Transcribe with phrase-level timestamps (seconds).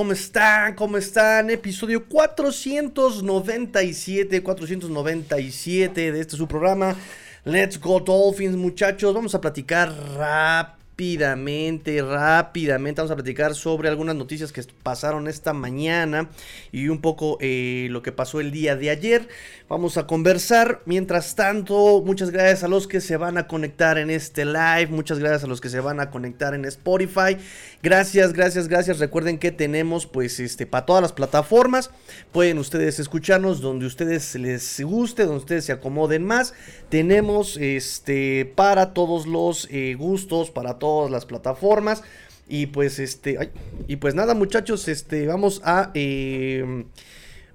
[0.00, 0.74] ¿Cómo están?
[0.76, 1.50] ¿Cómo están?
[1.50, 6.96] Episodio 497, 497 de este su programa.
[7.44, 9.12] Let's Go Dolphins, muchachos.
[9.12, 15.54] Vamos a platicar rápido rápidamente, rápidamente vamos a platicar sobre algunas noticias que pasaron esta
[15.54, 16.28] mañana
[16.72, 19.26] y un poco eh, lo que pasó el día de ayer.
[19.66, 20.82] Vamos a conversar.
[20.84, 24.88] Mientras tanto, muchas gracias a los que se van a conectar en este live.
[24.88, 27.38] Muchas gracias a los que se van a conectar en Spotify.
[27.82, 28.98] Gracias, gracias, gracias.
[28.98, 31.90] Recuerden que tenemos pues este para todas las plataformas.
[32.30, 36.52] Pueden ustedes escucharnos donde ustedes les guste, donde ustedes se acomoden más.
[36.90, 42.02] Tenemos este para todos los eh, gustos, para todos las plataformas.
[42.48, 43.52] Y pues este,
[43.86, 45.90] y pues nada muchachos, este, vamos a...
[45.94, 46.84] Eh,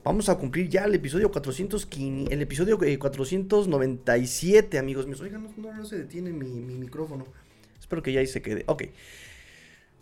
[0.05, 1.87] vamos a cumplir ya el episodio 400,
[2.29, 5.19] el episodio 497, eh, amigos míos.
[5.19, 7.25] Oigan, no, se detiene mi, micrófono.
[7.79, 8.63] Espero que ya ahí se quede.
[8.67, 8.83] Ok.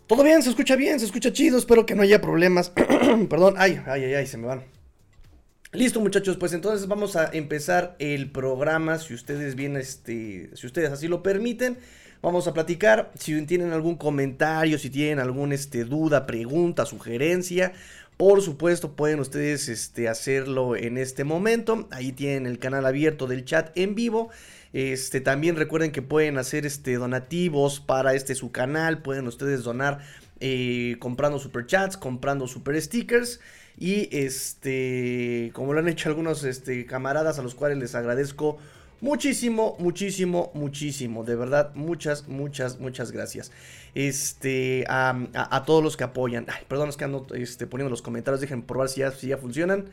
[0.06, 1.56] Todo bien, se escucha bien, se escucha chido.
[1.56, 2.70] Espero que no haya problemas.
[3.30, 4.62] Perdón, ay, ay, ay, ay, se me van.
[5.72, 8.98] Listo, muchachos, pues entonces vamos a empezar el programa.
[8.98, 11.78] Si ustedes bien, este, si ustedes así lo permiten.
[12.24, 13.12] Vamos a platicar.
[13.18, 17.74] Si tienen algún comentario, si tienen alguna este, duda, pregunta, sugerencia,
[18.16, 21.86] por supuesto, pueden ustedes este, hacerlo en este momento.
[21.90, 24.30] Ahí tienen el canal abierto del chat en vivo.
[24.72, 29.02] Este, también recuerden que pueden hacer este, donativos para este su canal.
[29.02, 29.98] Pueden ustedes donar
[30.40, 33.38] eh, comprando super chats, comprando super stickers.
[33.76, 38.56] Y este, como lo han hecho algunos este, camaradas a los cuales les agradezco
[39.00, 41.24] Muchísimo, muchísimo, muchísimo.
[41.24, 43.52] De verdad, muchas, muchas, muchas gracias.
[43.94, 46.46] Este, a, todos los que apoyan.
[46.48, 48.40] Ay, perdón, es que ando este, poniendo los comentarios.
[48.40, 49.90] Dejen probar si ya, si ya funcionan.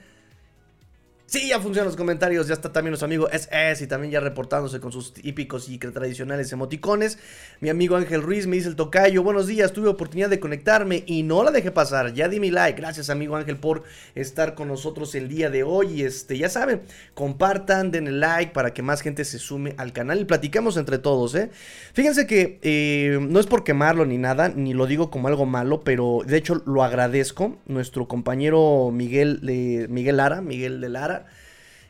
[1.31, 2.50] Sí, ya funcionan los comentarios.
[2.50, 6.52] Ya está también nuestro amigo SS y también ya reportándose con sus típicos y tradicionales
[6.52, 7.19] emoticones.
[7.62, 9.24] Mi amigo Ángel Ruiz me dice el tocayo.
[9.24, 12.14] Buenos días, tuve oportunidad de conectarme y no la dejé pasar.
[12.14, 12.81] Ya di mi like.
[12.81, 13.84] Gracias, amigo Ángel, por
[14.14, 16.02] estar con nosotros el día de hoy.
[16.02, 16.81] Y este, ya saben,
[17.14, 20.97] compartan, den el like para que más gente se sume al canal y platicamos entre
[20.97, 21.50] todos, ¿eh?
[21.94, 25.86] Fíjense que eh, no es por quemarlo ni nada, ni lo digo como algo malo,
[25.86, 27.58] pero de hecho lo agradezco.
[27.68, 31.21] Nuestro compañero Miguel, de, Miguel Lara, Miguel de Lara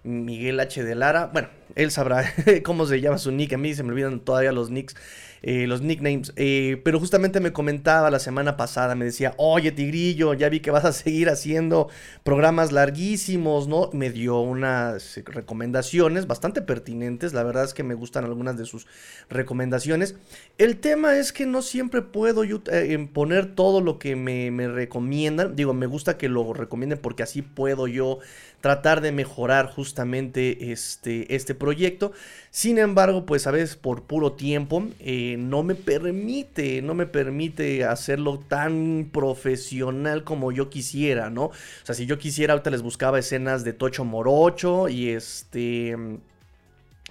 [0.04, 0.84] Miguel H.
[0.84, 1.30] de Lara.
[1.32, 2.24] Bueno, él sabrá
[2.64, 3.54] cómo se llama su nick.
[3.54, 4.96] A mí se me olvidan todavía los nicks.
[5.44, 6.34] Eh, los nicknames.
[6.36, 10.70] Eh, pero justamente me comentaba la semana pasada, me decía, oye Tigrillo, ya vi que
[10.70, 11.90] vas a seguir haciendo
[12.24, 13.90] programas larguísimos, ¿no?
[13.92, 18.86] Me dio unas recomendaciones bastante pertinentes, la verdad es que me gustan algunas de sus
[19.30, 20.16] recomendaciones.
[20.60, 24.68] El tema es que no siempre puedo yo, eh, poner todo lo que me, me
[24.68, 28.20] recomiendan, digo, me gusta que lo recomienden porque así puedo yo
[28.62, 32.14] tratar de mejorar justamente este, este proyecto.
[32.52, 37.84] Sin embargo, pues a veces por puro tiempo eh, no me permite, no me permite
[37.84, 41.46] hacerlo tan profesional como yo quisiera, ¿no?
[41.46, 45.98] O sea, si yo quisiera, ahorita les buscaba escenas de Tocho Morocho y este...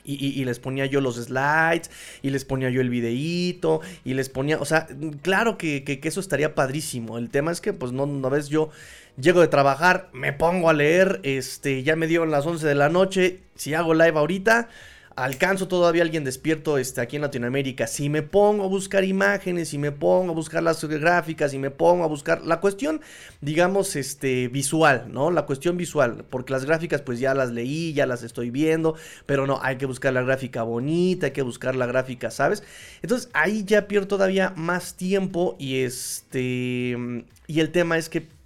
[0.03, 1.91] Y, les ponía yo los slides,
[2.23, 4.89] y les ponía yo el videíto, y les ponía, o sea,
[5.23, 7.19] claro que, que, eso estaría padrísimo.
[7.19, 8.71] El tema es que, pues, no, una vez yo
[9.19, 12.89] llego de trabajar, me pongo a leer, este, ya me dieron las 11 de la
[12.89, 14.69] noche, si hago live ahorita,
[15.17, 17.87] alcanzo todavía alguien despierto este, aquí en Latinoamérica.
[17.87, 21.71] Si me pongo a buscar imágenes, si me pongo a buscar las gráficas, si me
[21.71, 23.01] pongo a buscar la cuestión,
[23.41, 25.31] digamos, este, visual, ¿no?
[25.31, 28.95] La cuestión visual, porque las gráficas pues ya las leí, ya las estoy viendo,
[29.27, 32.63] pero no, hay que buscar la gráfica bonita, hay que buscar la gráfica, ¿sabes?
[33.03, 36.97] Entonces ahí ya pierdo todavía más tiempo y este,
[37.47, 38.40] y el tema es que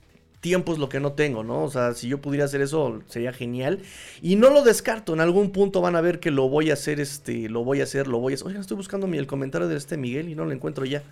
[0.45, 1.65] tiempo es lo que no tengo, ¿no?
[1.65, 3.81] O sea, si yo pudiera hacer eso sería genial.
[4.21, 7.01] Y no lo descarto, en algún punto van a ver que lo voy a hacer,
[7.01, 8.49] este, lo voy a hacer, lo voy a hacer.
[8.49, 11.03] Oigan, estoy buscando el comentario de este Miguel y no lo encuentro ya.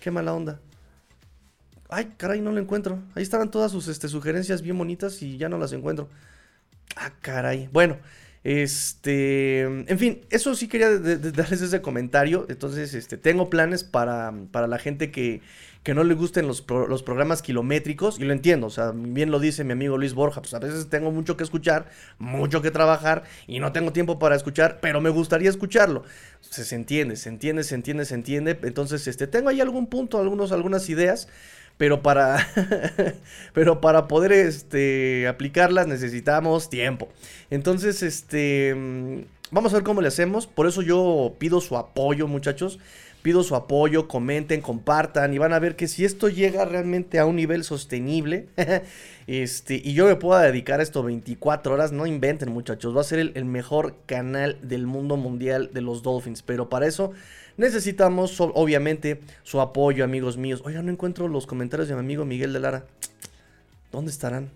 [0.00, 0.58] Qué mala onda.
[1.88, 2.98] Ay, caray, no lo encuentro.
[3.14, 6.08] Ahí estaban todas sus este, sugerencias bien bonitas y ya no las encuentro.
[6.96, 7.68] Ah, caray.
[7.70, 7.98] Bueno,
[8.44, 12.46] este, en fin, eso sí quería darles ese comentario.
[12.48, 15.40] Entonces, este, tengo planes para, para la gente que,
[15.82, 19.40] que no le gusten los, los, programas kilométricos, y lo entiendo, o sea, bien lo
[19.40, 21.86] dice mi amigo Luis Borja, pues a veces tengo mucho que escuchar,
[22.18, 26.04] mucho que trabajar, y no tengo tiempo para escuchar, pero me gustaría escucharlo.
[26.40, 28.58] Se, entiende, se entiende, se entiende, se entiende.
[28.62, 31.28] Entonces, este, tengo ahí algún punto, algunos, algunas ideas.
[31.82, 32.46] Pero para,
[33.54, 37.08] pero para poder este, aplicarlas necesitamos tiempo.
[37.50, 40.46] Entonces, este, mm, vamos a ver cómo le hacemos.
[40.46, 42.78] Por eso yo pido su apoyo, muchachos.
[43.22, 47.26] Pido su apoyo, comenten, compartan y van a ver que si esto llega realmente a
[47.26, 48.46] un nivel sostenible,
[49.26, 53.04] este, y yo me puedo dedicar a esto 24 horas, no inventen muchachos, va a
[53.04, 57.12] ser el, mejor canal del mundo mundial de los Dolphins, pero para eso
[57.56, 60.62] necesitamos obviamente su apoyo, amigos míos.
[60.64, 62.84] Oiga, no encuentro los comentarios de mi amigo Miguel de Lara.
[63.90, 64.50] ¿Dónde estarán?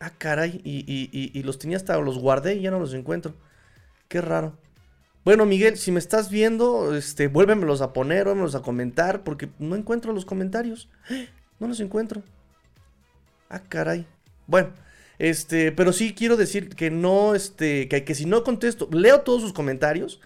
[0.00, 3.34] Ah, caray, y, los tenía hasta los guardé y ya no los encuentro.
[4.08, 4.56] Qué raro.
[5.24, 9.74] Bueno, Miguel, si me estás viendo, este, vuélvemelos a poner, vuélvemelos a comentar, porque no
[9.74, 10.88] encuentro los comentarios.
[11.58, 12.22] No los encuentro.
[13.48, 14.04] Ah, caray.
[14.46, 14.68] Bueno,
[15.18, 19.40] este, pero sí quiero decir que no, este, que, que si no contesto, leo todos
[19.40, 20.20] sus comentarios.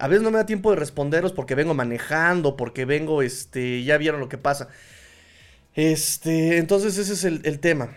[0.00, 3.98] A veces no me da tiempo de responderlos porque vengo manejando, porque vengo, este, ya
[3.98, 4.68] vieron lo que pasa.
[5.74, 7.90] Este, entonces ese es el, tema.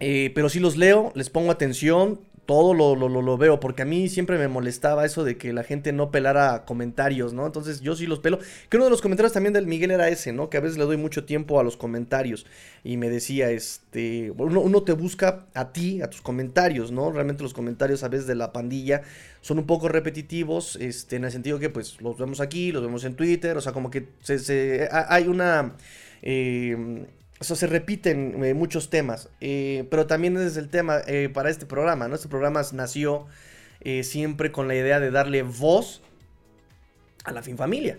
[0.00, 3.84] Eh, pero sí los leo, les pongo atención, todo lo, lo, lo, veo, porque a
[3.84, 7.46] mí siempre me molestaba eso de que la gente no pelara comentarios, ¿no?
[7.46, 8.40] Entonces yo sí los pelo.
[8.68, 10.50] Que uno de los comentarios también del Miguel era ese, ¿no?
[10.50, 12.46] Que a veces le doy mucho tiempo a los comentarios.
[12.82, 17.12] Y me decía, este, uno, uno te busca a ti, a tus comentarios, ¿no?
[17.12, 19.02] Realmente los comentarios a veces de la pandilla
[19.42, 23.04] son un poco repetitivos, este, en el sentido que pues los vemos aquí, los vemos
[23.04, 24.08] en Twitter, o sea, como que
[24.90, 25.76] hay una...
[26.22, 27.06] Eh,
[27.40, 31.48] o sea, se repiten eh, muchos temas, eh, pero también es el tema eh, para
[31.48, 32.14] este programa, ¿no?
[32.14, 33.26] Este programa nació
[34.02, 36.02] siempre con la idea de darle voz
[37.24, 37.98] a la fin familia.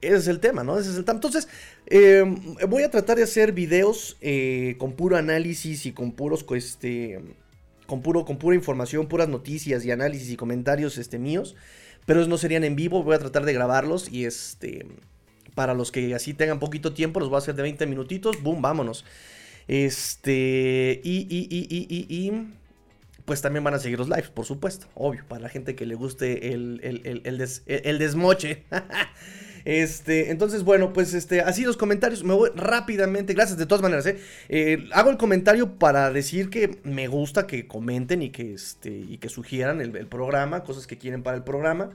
[0.00, 0.78] Ese es el tema, ¿no?
[0.78, 1.16] Ese es el tema.
[1.16, 1.48] Entonces,
[2.66, 4.16] voy a tratar de hacer videos
[4.78, 7.20] con puro análisis y con puros, este,
[7.86, 11.56] con puro, con pura información, puras noticias y análisis y comentarios, este, míos.
[12.06, 14.86] Pero no serían en vivo, voy a tratar de grabarlos y este
[15.54, 18.42] para los que así tengan poquito tiempo, los voy a hacer de 20 minutitos.
[18.42, 19.04] Boom, vámonos.
[19.68, 21.00] Este.
[21.04, 22.48] Y, y, y, y, y,
[23.24, 24.86] pues también van a seguir los lives, por supuesto.
[24.94, 28.64] Obvio, para la gente que le guste el, el, desmoche.
[29.64, 32.24] Este, entonces, bueno, pues este, así los comentarios.
[32.24, 34.04] Me voy rápidamente, gracias de todas maneras.
[34.06, 34.18] ¿eh?
[34.48, 39.18] Eh, hago el comentario para decir que me gusta que comenten y que, este, y
[39.18, 41.90] que sugieran el, el programa, cosas que quieren para el programa.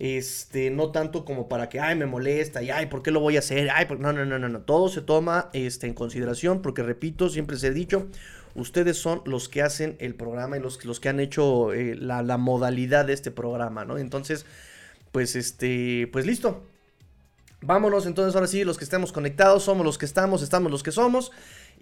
[0.00, 3.36] Este, no tanto como para que, ay, me molesta, y ay, ¿por qué lo voy
[3.36, 3.68] a hacer?
[3.70, 4.62] Ay, no, no, no, no, no.
[4.62, 8.08] Todo se toma este, en consideración, porque repito, siempre se he dicho,
[8.54, 12.22] ustedes son los que hacen el programa y los, los que han hecho eh, la,
[12.22, 13.98] la, modalidad de este programa, ¿no?
[13.98, 14.46] Entonces,
[15.12, 16.62] pues, este, pues listo.
[17.60, 20.92] Vámonos, entonces ahora sí, los que estemos conectados, somos los que estamos, estamos los que
[20.92, 21.30] somos.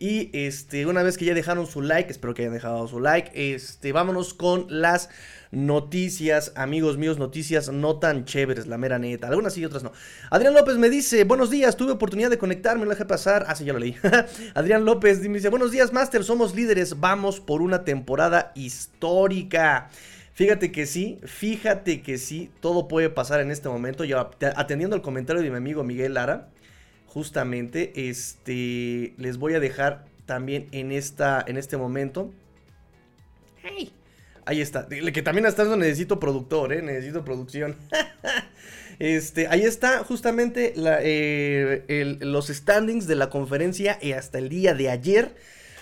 [0.00, 3.32] Y este, una vez que ya dejaron su like, espero que hayan dejado su like,
[3.34, 5.10] este, vámonos con las
[5.50, 9.26] noticias, amigos míos, noticias no tan chéveres, la mera neta.
[9.26, 9.90] Algunas sí otras no.
[10.30, 13.46] Adrián López me dice, buenos días, tuve oportunidad de conectarme, lo dejé pasar.
[13.48, 13.96] Ah, sí, ya lo leí.
[14.54, 19.90] Adrián López me dice, buenos días, Master, somos líderes, vamos por una temporada histórica.
[20.32, 24.04] Fíjate que sí, fíjate que sí, todo puede pasar en este momento.
[24.04, 26.50] Yo atendiendo el comentario de mi amigo Miguel Lara,
[27.08, 32.32] justamente, este, les voy a dejar también en, esta, en este momento.
[34.44, 36.82] Ahí está, que también hasta eso necesito productor, ¿eh?
[36.82, 37.76] necesito producción.
[39.00, 44.90] Este, ahí está justamente eh, los standings de la conferencia y hasta el día de
[44.90, 45.37] ayer.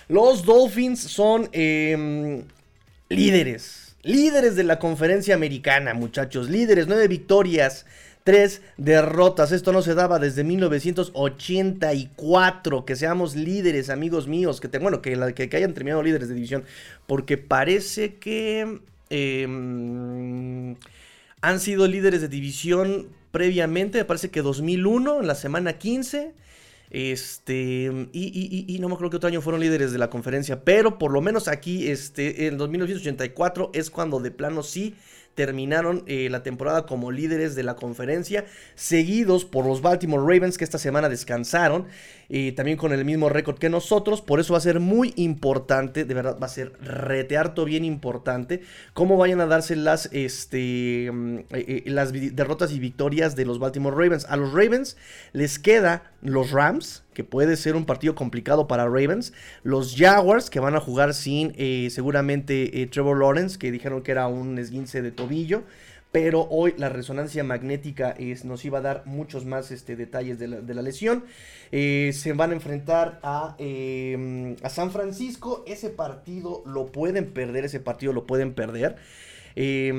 [0.07, 2.43] Los Dolphins son em,
[3.09, 7.87] líderes, líderes de la conferencia americana, muchachos, líderes, nueve victorias,
[8.27, 9.53] tres derrotas.
[9.53, 12.83] Esto no se daba desde 1984.
[12.83, 14.59] Que seamos líderes, amigos míos.
[14.59, 16.65] Que, bueno, que, que, hayan terminado líderes de división.
[17.05, 20.75] Porque parece que em,
[21.39, 23.99] han sido líderes de división previamente.
[23.99, 26.33] Me parece que 2001, en la semana 15.
[26.89, 31.11] Este, y, no me acuerdo que otro año fueron líderes de la conferencia, pero por
[31.11, 34.95] lo menos aquí, este, en 1984 es cuando de plano sí
[35.37, 40.63] terminaron eh, la temporada como líderes de la conferencia, seguidos por los Baltimore Ravens que
[40.63, 41.85] esta semana descansaron,
[42.29, 46.03] y también con el mismo récord que nosotros, por eso va a ser muy importante,
[46.03, 48.61] de verdad va a ser retearto bien importante,
[48.93, 53.59] cómo vayan a darse las, este, mm, eh, eh, las derrotas y victorias de los
[53.59, 54.25] Baltimore Ravens.
[54.25, 54.97] A los Ravens
[55.31, 59.33] les queda los Rams, que puede ser un partido complicado para Ravens.
[59.63, 64.27] Los Jaguars, que van a jugar sin eh, seguramente Trevor Lawrence, que dijeron que era
[64.27, 65.63] un esguince de tobillo.
[66.11, 70.47] Pero hoy la resonancia magnética es, nos iba a dar muchos más este, detalles de
[70.47, 71.25] la, lesión.
[71.71, 75.63] Eh, se van a enfrentar a, em, a San Francisco.
[75.67, 78.95] Ese partido lo pueden perder, ese partido lo pueden perder.
[79.59, 79.91] Eh,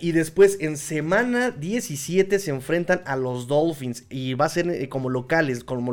[0.00, 4.04] y después en semana 17 se enfrentan a los Dolphins.
[4.10, 5.92] Y va a ser eh, como locales, como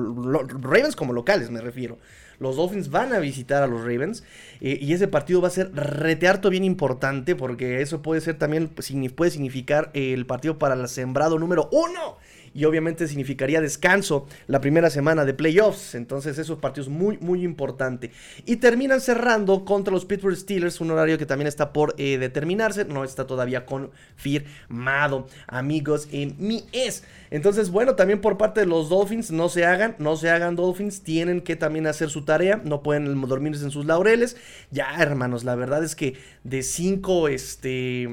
[0.61, 1.97] Ravens como locales me refiero.
[2.39, 4.23] Los Dolphins van a visitar a los Ravens.
[4.61, 7.35] Eh, y ese partido va a ser retearto bien importante.
[7.35, 12.17] Porque eso puede ser también, pues, puede significar el partido para el sembrado número uno
[12.53, 15.95] y obviamente significaría descanso la primera semana de playoffs.
[15.95, 18.11] Entonces esos partidos muy, muy importante.
[18.45, 22.85] Y terminan cerrando contra los Pittsburgh Steelers, un horario que también está por eh, determinarse,
[22.85, 27.03] no está todavía confirmado, amigos, en mi es.
[27.31, 31.01] Entonces, bueno, también por parte de los Dolphins, no se hagan, no se hagan Dolphins,
[31.01, 34.37] tienen que también hacer su tarea, no pueden dormirse en sus laureles.
[34.71, 38.07] Ya, hermanos, la verdad es que de cinco, este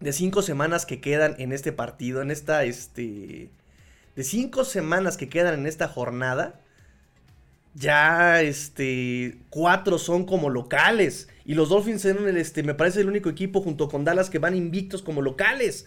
[0.00, 3.50] de cinco semanas que quedan en este partido, en esta, este,
[4.16, 6.60] de cinco semanas que quedan en esta jornada,
[7.74, 11.28] ya, este, cuatro son como locales.
[11.44, 14.38] Y los Dolphins son el, este, me parece el único equipo junto con Dallas que
[14.38, 15.86] van invictos como locales.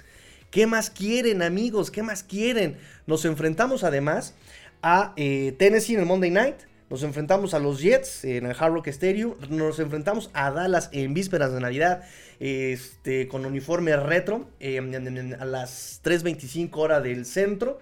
[0.51, 1.91] ¿Qué más quieren, amigos?
[1.91, 2.77] ¿Qué más quieren?
[3.07, 4.35] Nos enfrentamos además
[4.81, 6.55] a eh, Tennessee en el Monday Night.
[6.91, 9.35] Nos enfrentamos a los Jets en el Hard Rock Stadium.
[9.47, 12.03] Nos enfrentamos a Dallas en vísperas de Navidad
[12.41, 14.93] este, con uniforme retro em,
[15.39, 17.79] a las 3.25 horas del centro.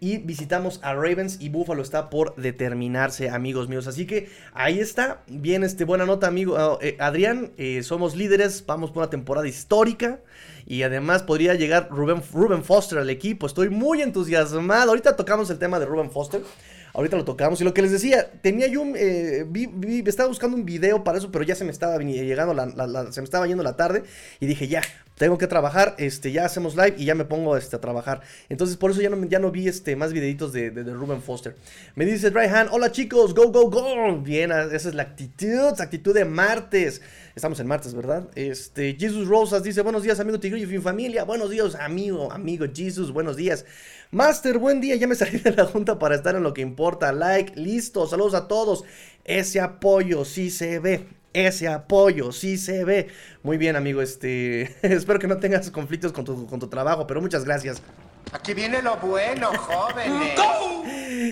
[0.00, 3.86] Y visitamos a Ravens y Buffalo está por determinarse, amigos míos.
[3.88, 5.20] Así que ahí está.
[5.26, 6.56] Bien, este, buena nota, amigo.
[6.56, 8.64] Ah, eh, Adrián, eh, somos líderes.
[8.64, 10.20] Vamos por una temporada histórica.
[10.66, 13.46] Y además podría llegar Ruben, Ruben Foster al equipo.
[13.46, 14.92] Estoy muy entusiasmado.
[14.92, 16.40] Ahorita tocamos el tema de Ruben Foster.
[16.96, 17.60] Ahorita lo tocamos.
[17.60, 19.44] Y lo que les decía, tenía yo eh,
[20.06, 22.54] estaba buscando un video para eso, pero ya se me estaba llegando
[23.12, 24.02] se me estaba yendo la tarde.
[24.40, 24.80] Y dije, ya,
[25.16, 28.20] tengo que trabajar, este, ya hacemos live y ya me pongo este, a trabajar.
[28.48, 31.56] Entonces, por eso ya no, ya no vi este, más videitos de, de, Ruben Foster.
[31.94, 34.18] Me dice Hand, hola chicos, go, go, go.
[34.18, 37.00] Bien, esa es la actitud, actitud de martes.
[37.34, 38.28] Estamos en martes, ¿verdad?
[38.34, 41.24] Este, Jesus Rosas dice, buenos días, amigo Tigrillo y familia.
[41.24, 43.64] Buenos días, amigo, amigo Jesus, buenos días.
[44.10, 47.12] Master, buen día, ya me salí de la junta para estar en lo que importa.
[47.12, 48.84] Like, listo, saludos a todos.
[49.24, 51.06] Ese apoyo sí se ve.
[51.36, 53.08] Ese apoyo sí se ve.
[53.42, 54.00] Muy bien, amigo.
[54.00, 54.74] Este.
[54.82, 57.82] espero que no tengas conflictos con tu, con tu trabajo, pero muchas gracias.
[58.32, 60.40] Aquí viene lo bueno, jóvenes.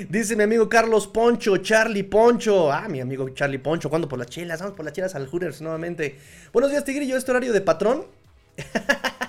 [0.10, 2.70] Dice mi amigo Carlos Poncho, Charlie Poncho.
[2.70, 3.88] Ah, mi amigo Charlie Poncho.
[3.88, 4.60] ¿Cuándo por las chelas?
[4.60, 6.18] Vamos por las chelas al Hooters nuevamente.
[6.52, 7.16] Buenos días, Tigrillo.
[7.16, 8.04] ¿Este horario de patrón?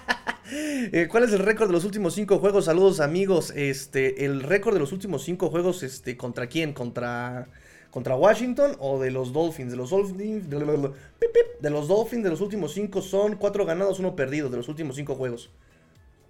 [0.48, 2.65] Eh, ¿Cuál es el récord de los últimos cinco juegos?
[2.65, 3.51] Saludos amigos.
[3.55, 6.72] Este, el récord de los últimos cinco juegos, este, ¿contra quién?
[6.72, 7.48] ¿Contra,
[7.96, 9.72] contra Washington o de los Dolphins?
[9.72, 14.50] De los Dolphins, de los Dolphins de los últimos cinco son cuatro ganados, uno perdido
[14.50, 15.50] de los últimos cinco juegos.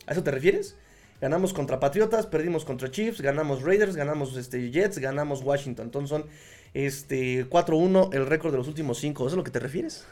[0.06, 0.78] ¿A eso te refieres?
[1.20, 5.88] Ganamos contra Patriotas, perdimos contra Chiefs, ganamos Raiders, ganamos este, Jets, ganamos Washington.
[5.88, 6.26] Entonces son
[6.76, 9.24] este, 4-1 el récord de los últimos cinco.
[9.24, 10.06] ¿Eso es a lo que te refieres?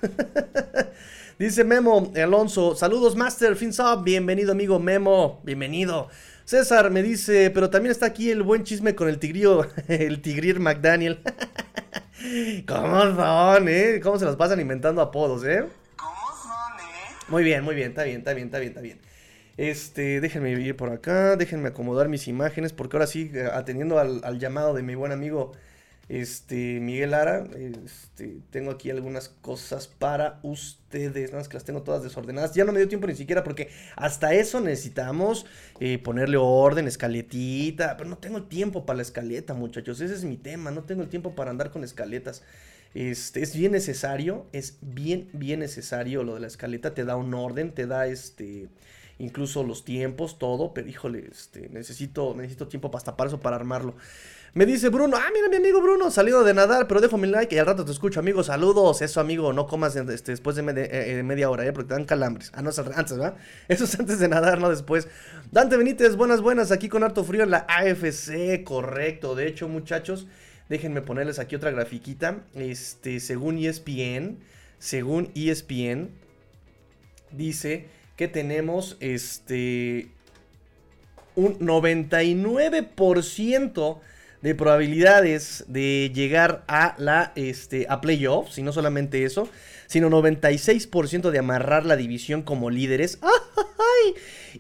[1.37, 6.09] Dice Memo Alonso, saludos Master FinSub, bienvenido amigo Memo, bienvenido.
[6.45, 10.59] César me dice, pero también está aquí el buen chisme con el tigrío, el tigrir
[10.59, 11.19] McDaniel.
[12.67, 13.99] ¿Cómo son, eh?
[14.01, 15.65] ¿Cómo se los pasan inventando apodos, eh?
[15.95, 17.15] ¿Cómo son, eh?
[17.29, 18.99] Muy bien, muy bien, está bien, está bien, está bien, está bien.
[19.55, 24.21] Este, déjenme ir por acá, déjenme acomodar mis imágenes, porque ahora sí, eh, atendiendo al,
[24.23, 25.53] al llamado de mi buen amigo
[26.09, 27.47] este, Miguel Lara,
[27.85, 32.53] este, tengo aquí algunas cosas para ustedes, nada más que las tengo todas desordenadas.
[32.53, 35.45] Ya no me dio tiempo ni siquiera porque hasta eso necesitamos
[35.79, 40.01] eh, ponerle orden, escaletita, pero no tengo el tiempo para la escaleta, muchachos.
[40.01, 42.43] Ese es mi tema, no tengo el tiempo para andar con escaletas.
[42.93, 47.33] Este, es bien necesario, es bien, bien necesario lo de la escaleta, te da un
[47.33, 48.67] orden, te da este,
[49.17, 53.95] incluso los tiempos, todo, pero híjole, este, necesito, necesito tiempo para, para eso, para armarlo.
[54.55, 57.55] Me dice Bruno, ah, mira mi amigo Bruno, salido de nadar, pero dejo mi like
[57.55, 58.43] y al rato te escucho, amigo.
[58.43, 61.73] Saludos, eso, amigo, no comas este, después de, eh, eh, media hora, ¿eh?
[61.73, 62.51] Porque te dan calambres.
[62.53, 63.35] Ah, no, es antes, ¿verdad?
[63.67, 65.07] Eso es antes de nadar, no después.
[65.51, 69.33] Dante Benítez, buenas, buenas, aquí con harto frío en la AFC, correcto.
[69.33, 70.27] De hecho, muchachos,
[70.69, 72.43] déjenme ponerles aquí otra grafiquita.
[72.53, 74.37] Este, según ESPN,
[74.77, 76.11] según ESPN,
[77.31, 80.11] dice que tenemos, este,
[81.35, 83.99] un 99%
[84.43, 89.47] de probabilidades de llegar a la este a playoffs y no solamente eso,
[89.93, 93.19] sino 96% de amarrar la división como líderes.
[93.21, 94.15] ¡Ay!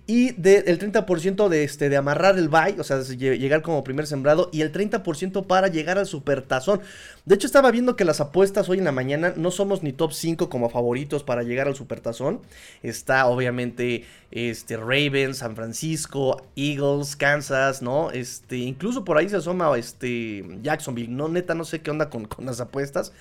[0.05, 4.51] Y del 30% de, este, de amarrar el bye, o sea, llegar como primer sembrado,
[4.53, 6.81] y el 30% para llegar al supertazón.
[7.25, 10.13] De hecho, estaba viendo que las apuestas hoy en la mañana no somos ni top
[10.13, 12.39] 5 como favoritos para llegar al supertazón.
[12.83, 18.11] Está obviamente este, Ravens, San Francisco, Eagles, Kansas, ¿no?
[18.11, 21.11] Este, incluso por ahí se asoma este, Jacksonville.
[21.11, 23.13] No, neta, no sé qué onda con, con las apuestas.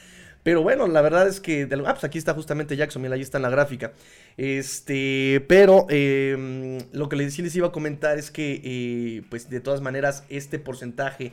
[0.43, 1.69] Pero bueno, la verdad es que.
[1.87, 3.93] Ah, pues aquí está justamente Jackson, mira, ahí está en la gráfica.
[4.37, 9.81] Este, pero em, lo que les, iba a comentar es que, eh, pues de todas
[9.81, 11.33] maneras, este porcentaje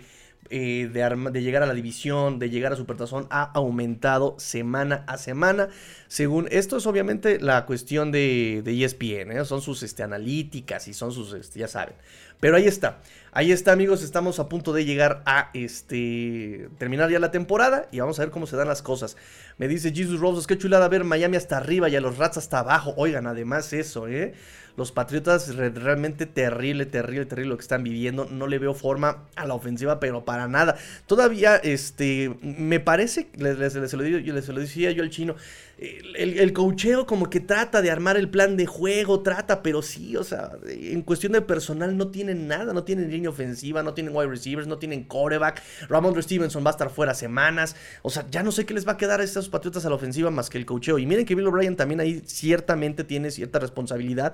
[0.52, 5.18] eh, de, de, llegar a la división, de llegar a Supertazón, ha aumentado semana a
[5.18, 5.70] semana.
[6.08, 9.46] Según esto es obviamente la cuestión de, de ESPN, ¿eh?
[9.46, 11.94] son sus este, analíticas y son sus, este, ya saben.
[12.40, 13.00] Pero ahí está,
[13.32, 18.00] ahí está amigos, estamos a punto de llegar a este terminar ya la temporada y
[18.00, 19.18] vamos a ver cómo se dan las cosas.
[19.58, 22.60] Me dice Jesus Roses, qué chulada ver Miami hasta arriba y a los Rats hasta
[22.60, 22.94] abajo.
[22.98, 24.34] Oigan, además eso, ¿eh?
[24.80, 28.26] Los Patriotas realmente terrible, terrible, terrible lo que están viviendo.
[28.32, 30.78] No le veo forma a la ofensiva, pero para nada.
[31.06, 35.36] Todavía, este, me parece, les, les, les, lo, decía yo al chino,
[35.80, 40.18] el, el cocheo como que trata de armar el plan de juego, trata, pero sí,
[40.18, 44.16] o sea, en cuestión de personal no tienen nada, no tienen línea ofensiva, no tienen
[44.16, 45.62] wide receivers, no tienen coreback.
[45.88, 47.76] Ramondre Stevenson va a estar fuera semanas.
[48.02, 49.96] O sea, ya no sé qué les va a quedar a estos Patriotas a la
[49.96, 51.00] ofensiva más que el cocheo.
[51.00, 54.34] Y miren que Bill O'Brien también ahí ciertamente tiene cierta responsabilidad.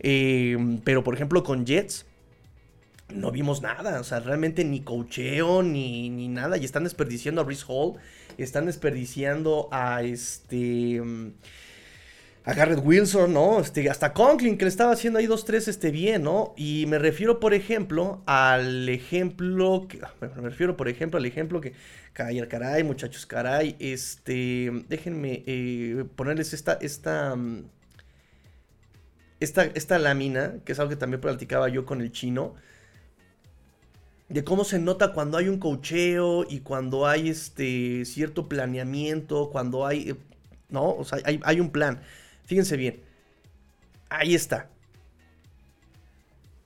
[0.00, 2.04] Eh, pero por ejemplo con Jets
[3.12, 6.56] no vimos nada, o sea, realmente ni cocheo ni, ni nada.
[6.56, 7.94] Y están desperdiciando a Brice Hall,
[8.38, 11.00] están desperdiciando a este.
[12.46, 13.60] A Garrett Wilson, ¿no?
[13.60, 16.52] Este, hasta Conklin, que le estaba haciendo ahí dos, tres, este, bien, ¿no?
[16.58, 19.86] Y me refiero, por ejemplo, al ejemplo.
[19.88, 21.72] Que, me refiero, por ejemplo, al ejemplo que.
[22.12, 23.76] Caray, caray, muchachos, caray.
[23.78, 24.70] Este.
[24.88, 26.74] Déjenme eh, ponerles esta.
[26.80, 27.36] esta
[29.44, 32.54] esta, lámina, que es algo que también platicaba yo con el chino,
[34.28, 39.86] de cómo se nota cuando hay un cocheo y cuando hay este cierto planeamiento, cuando
[39.86, 40.16] hay, eh,
[40.68, 40.90] ¿no?
[40.90, 42.02] O sea, hay, un plan.
[42.44, 43.02] Fíjense bien.
[44.08, 44.70] Ahí está.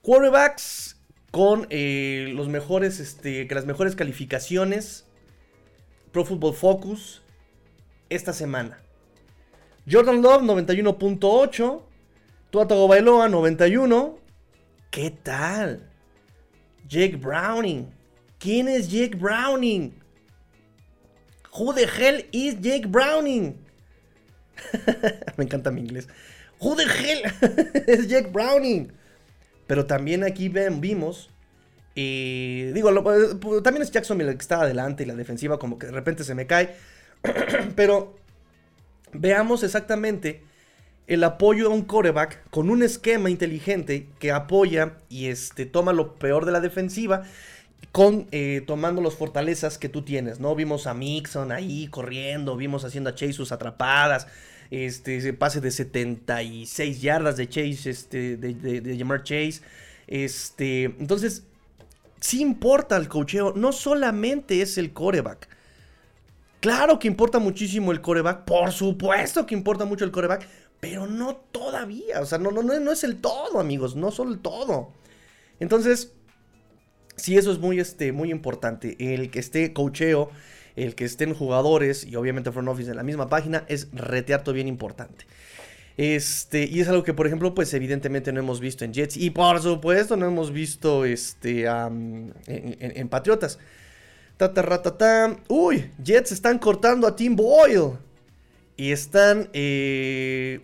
[0.02, 0.96] Quarterbacks
[1.30, 5.04] con eh, los mejores, este, las mejores calificaciones.
[6.12, 7.22] Pro Football Focus
[8.08, 8.78] esta semana.
[9.90, 11.82] Jordan Love 91.8.
[12.50, 14.18] Tuatago Bailoa 91.
[14.90, 15.87] ¿Qué tal?
[16.88, 17.92] Jake Browning.
[18.38, 19.92] ¿Quién es Jake Browning?
[21.58, 23.58] Who the hell is Jake Browning?
[25.36, 26.08] Me encanta mi inglés.
[26.60, 27.22] Who the hell
[27.86, 28.92] es Jake Browning?
[29.66, 31.30] Pero también aquí vimos.
[31.94, 35.86] Y digo, pues, también es Jackson el que está adelante y la defensiva como que
[35.86, 36.76] de repente se me cae.
[37.76, 38.16] Pero
[39.12, 40.42] veamos exactamente
[41.08, 46.14] el apoyo a un coreback con un esquema inteligente que apoya y este, toma lo
[46.14, 47.24] peor de la defensiva
[47.92, 50.54] con eh, tomando las fortalezas que tú tienes, ¿no?
[50.54, 54.26] Vimos a Mixon ahí corriendo, vimos haciendo a Chase sus atrapadas,
[54.70, 59.62] este ese pase de 76 yardas de Chase, este, de, de, llamar Chase,
[60.06, 61.44] este, entonces,
[62.20, 65.48] sí importa el cocheo, no solamente es el coreback.
[66.60, 70.46] Claro que importa muchísimo el coreback, por supuesto que importa mucho el coreback,
[70.80, 72.20] pero no todavía.
[72.20, 73.96] O sea, no, no, no, es el todo, amigos.
[73.96, 74.92] No solo el todo.
[75.60, 76.12] Entonces,
[77.16, 78.96] sí, eso es muy, este, muy importante.
[78.98, 80.30] El que esté cocheo,
[80.76, 84.68] el que estén jugadores y obviamente front office en la misma página es retearto bien
[84.68, 85.26] importante.
[85.96, 89.16] Este, y es algo que, por ejemplo, pues evidentemente no hemos visto en Jets.
[89.16, 93.58] Y por supuesto, no hemos visto este, en, en, Patriotas.
[95.48, 97.98] Uy, Jets están cortando a Tim Boyle.
[98.78, 100.60] Y están, eh,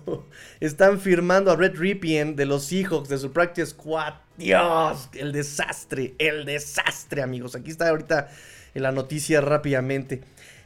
[0.60, 4.12] están firmando a Red Ripien de los Seahawks de su Practice Squad.
[4.36, 7.54] Dios, el desastre, el desastre, amigos.
[7.56, 8.28] Aquí está ahorita
[8.74, 10.20] en la noticia rápidamente.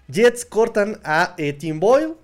[0.09, 2.16] Jets cortan a eh, Tim Boyle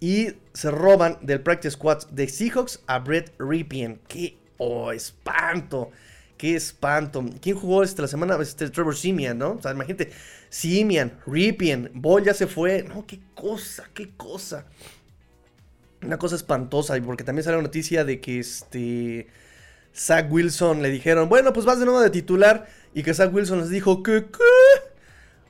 [0.00, 4.00] y se roban del Practice Squad de Seahawks a Brett Ripien.
[4.08, 5.90] ¡Qué oh, espanto!
[6.38, 7.24] ¡Qué espanto!
[7.42, 8.38] ¿Quién jugó esta la semana?
[8.40, 9.52] Este, Trevor Simeon, ¿no?
[9.52, 10.12] O sea, imagínate
[10.48, 12.84] Simian, Ripien, Ball ya se fue.
[12.84, 14.64] No, qué cosa, qué cosa.
[16.02, 19.28] Una cosa espantosa, porque también sale la noticia de que este.
[19.94, 22.68] Zach Wilson le dijeron, bueno, pues vas de nuevo de titular.
[22.94, 24.26] Y que Zach Wilson les dijo, ¿qué?
[24.30, 24.87] ¿Qué?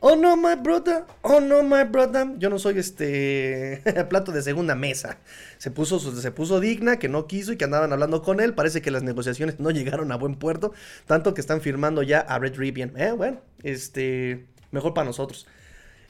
[0.00, 1.04] Oh no, my brother.
[1.22, 2.28] Oh no, my brother.
[2.38, 5.18] Yo no soy este plato de segunda mesa.
[5.58, 8.54] Se puso, se puso digna, que no quiso y que andaban hablando con él.
[8.54, 10.72] Parece que las negociaciones no llegaron a buen puerto.
[11.06, 12.92] Tanto que están firmando ya a Red Ripien.
[12.96, 15.46] Eh, bueno, este mejor para nosotros.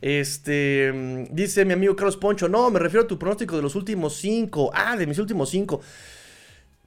[0.00, 4.14] Este, dice mi amigo Carlos Poncho, no, me refiero a tu pronóstico de los últimos
[4.16, 4.70] cinco.
[4.74, 5.80] Ah, de mis últimos cinco.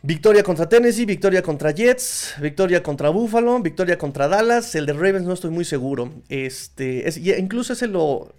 [0.04, 4.74] Victoria contra Tennessee, victoria contra Jets, victoria contra Buffalo, victoria contra Dallas.
[4.74, 6.12] El de Ravens no estoy muy seguro.
[6.28, 8.34] Este, es, incluso ese lo...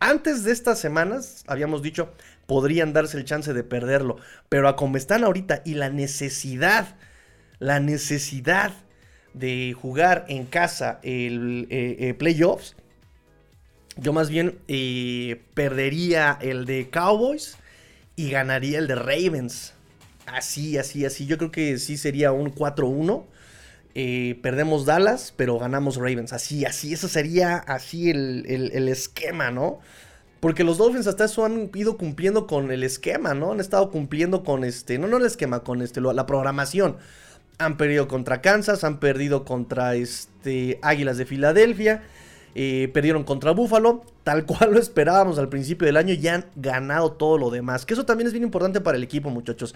[0.00, 2.12] Antes de estas semanas, habíamos dicho,
[2.46, 4.18] podrían darse el chance de perderlo.
[4.50, 6.96] Pero a como están ahorita y la necesidad,
[7.58, 8.72] la necesidad
[9.32, 12.76] de jugar en casa el eh, eh, playoffs,
[13.96, 17.56] Yo más bien eh, perdería el de Cowboys
[18.14, 19.72] y ganaría el de Ravens.
[20.26, 21.26] Así, así, así.
[21.26, 23.24] Yo creo que sí sería un 4-1.
[23.94, 26.32] Eh, perdemos Dallas, pero ganamos Ravens.
[26.32, 29.80] Así, así, eso sería así el, el, esquema, ¿no?
[30.40, 33.52] Porque los Dolphins hasta eso han ido cumpliendo con el esquema, ¿no?
[33.52, 36.96] Han estado cumpliendo con este, no, no el esquema, con este, la programación.
[37.58, 42.02] Han perdido contra Kansas, han perdido contra este, Águilas de Filadelfia.
[42.54, 47.12] Eh, perdieron contra Buffalo, tal cual lo esperábamos al principio del año, y han ganado
[47.12, 47.86] todo lo demás.
[47.86, 49.74] Que eso también es bien importante para el equipo, muchachos.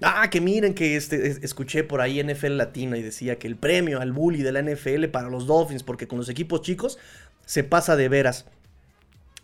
[0.00, 4.00] Ah, que miren que este, escuché por ahí NFL Latino y decía que el premio
[4.00, 6.98] al bully de la NFL para los Dolphins, porque con los equipos chicos
[7.46, 8.46] se pasa de veras.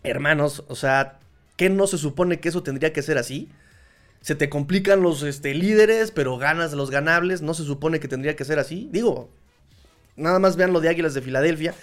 [0.03, 1.19] Hermanos, o sea,
[1.57, 3.49] ¿qué no se supone que eso tendría que ser así?
[4.21, 7.41] Se te complican los este, líderes, pero ganas los ganables.
[7.41, 8.87] ¿No se supone que tendría que ser así?
[8.91, 9.29] Digo,
[10.15, 11.73] nada más vean lo de Águilas de Filadelfia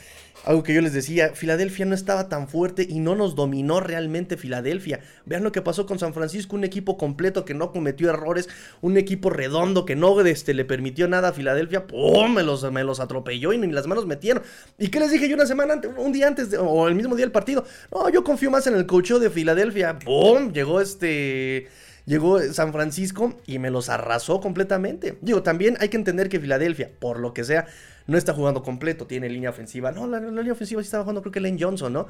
[0.44, 4.36] algo que yo les decía, Filadelfia no estaba tan fuerte y no nos dominó realmente
[4.36, 5.00] Filadelfia.
[5.26, 8.48] Vean lo que pasó con San Francisco, un equipo completo que no cometió errores,
[8.80, 12.34] un equipo redondo que no este, le permitió nada a Filadelfia, ¡pum!
[12.34, 14.42] Me los, me los atropelló y ni las manos metieron.
[14.78, 17.24] ¿Y qué les dije yo una semana antes, un día antes o el mismo día
[17.24, 17.64] del partido?
[17.92, 20.52] No, yo confío más en el cocheo de Filadelfia, ¡pum!
[20.52, 21.68] Llegó este...
[22.08, 25.18] Llegó San Francisco y me los arrasó completamente.
[25.20, 27.66] Digo, también hay que entender que Filadelfia, por lo que sea,
[28.06, 29.92] no está jugando completo, tiene línea ofensiva.
[29.92, 32.06] No, la, línea ofensiva sí estaba jugando, creo que Lane Johnson, ¿no?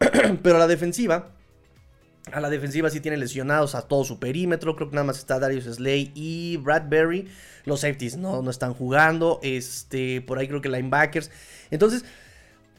[0.42, 1.28] Pero la defensiva,
[2.32, 4.74] a la defensiva sí tiene lesionados a todo su perímetro.
[4.74, 7.28] Creo que nada más está Darius Slay y Bradbury.
[7.66, 9.38] Los safeties no, no están jugando.
[9.44, 11.30] Este, por ahí creo que linebackers.
[11.70, 12.04] Entonces,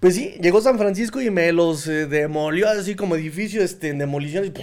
[0.02, 4.00] pues sí, llegó San Francisco y me los eh, demolió así como edificio este, en
[4.00, 4.54] demolición.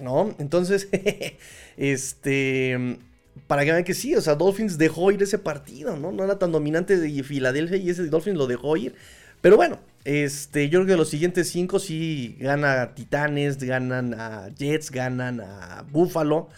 [0.00, 0.34] ¿No?
[0.38, 0.88] Entonces,
[1.76, 2.98] este
[3.46, 6.12] para que vean que sí, o sea, Dolphins dejó ir ese partido, ¿no?
[6.12, 8.94] No era tan dominante de Filadelfia y ese Dolphins lo dejó ir.
[9.40, 14.90] Pero bueno, este, yo creo que los siguientes cinco sí gana Titanes, ganan a Jets,
[14.90, 16.48] ganan a Buffalo.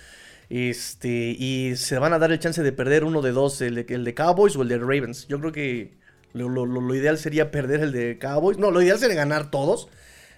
[0.50, 3.86] Este, y se van a dar el chance de perder uno de dos, el de,
[3.88, 5.26] el de Cowboys o el de Ravens.
[5.28, 5.92] Yo creo que
[6.34, 8.58] lo, lo, ideal sería perder el de Cowboys.
[8.58, 9.88] No, lo ideal sería ganar todos.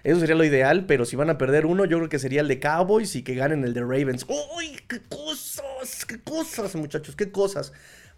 [0.05, 2.49] Eso sería lo ideal, pero si van a perder uno, yo creo que sería el
[2.49, 4.27] de Cowboys y que ganen el de Ravens.
[4.29, 4.79] ¡Uy!
[4.87, 6.05] ¡Qué cosas!
[6.07, 7.17] ¡Qué cosas, muchachos!
[7.17, 7.73] ¡Qué cosas!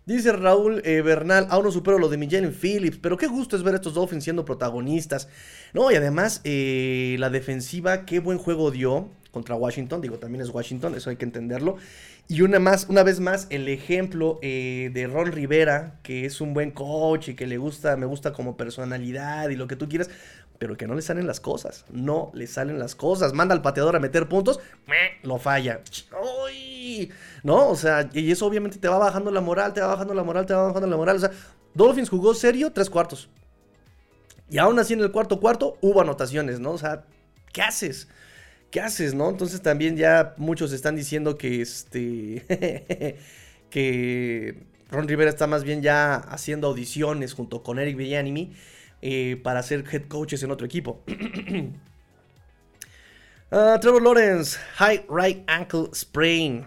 [0.04, 3.62] Dice Raúl eh, Bernal, aún no supero lo de Miguel Phillips, pero qué gusto es
[3.62, 5.28] ver a estos Dolphins siendo protagonistas.
[5.74, 10.00] No, y además, eh, la defensiva, qué buen juego dio contra Washington.
[10.00, 11.76] Digo, también es Washington, eso hay que entenderlo.
[12.28, 16.54] Y una, más, una vez más, el ejemplo eh, de Ron Rivera, que es un
[16.54, 20.10] buen coach y que le gusta, me gusta como personalidad y lo que tú quieras
[20.58, 21.84] pero que no le salen las cosas.
[21.90, 23.32] No le salen las cosas.
[23.32, 24.60] Manda al pateador a meter puntos,
[25.22, 25.80] lo falla.
[27.42, 27.68] ¿No?
[27.68, 30.46] O sea, y eso obviamente te va bajando la moral, te va bajando la moral,
[30.46, 31.16] te va bajando la moral.
[31.16, 31.30] O sea,
[31.74, 33.28] Dolphins jugó serio tres cuartos.
[34.48, 36.72] Y aún así en el cuarto cuarto hubo anotaciones, ¿no?
[36.72, 37.04] O sea,
[37.52, 38.08] ¿qué haces?
[38.70, 39.28] ¿Qué haces, no?
[39.28, 43.16] Entonces también ya muchos están diciendo que este.
[43.70, 48.54] que Ron Rivera está más bien ya haciendo audiciones junto con Eric Villanimi
[49.02, 51.02] eh, para ser head coaches en otro equipo.
[53.52, 56.64] Ah, Trevor Lawrence, high right ankle sprain,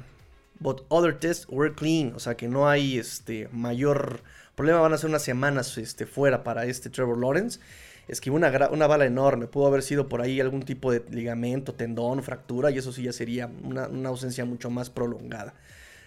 [0.62, 2.13] but other tests were clean.
[2.15, 4.22] O sea que no hay este mayor
[4.56, 4.80] problema.
[4.80, 7.60] Van a ser unas semanas este, fuera para este Trevor Lawrence.
[8.08, 9.48] Es que una, una bala enorme.
[9.48, 12.72] Pudo haber sido por ahí algún tipo de ligamento, tendón, fractura.
[12.72, 15.54] Y eso sí ya sería una, ausencia mucho más prolongada.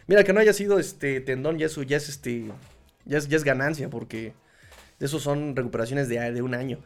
[0.06, 2.50] Mira, que no haya sido este tendón, ya, eso, ya es este.
[3.04, 3.90] Ya es, ya es ganancia.
[3.90, 4.32] Porque
[5.06, 6.80] esos son recuperaciones de, de un año.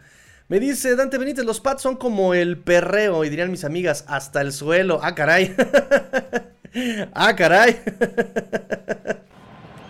[0.49, 4.41] Me dice Dante Benítez, los Pats son como el perreo, y dirían mis amigas, hasta
[4.41, 5.01] el suelo.
[5.03, 5.53] Ah, caray.
[7.15, 7.81] ah, caray.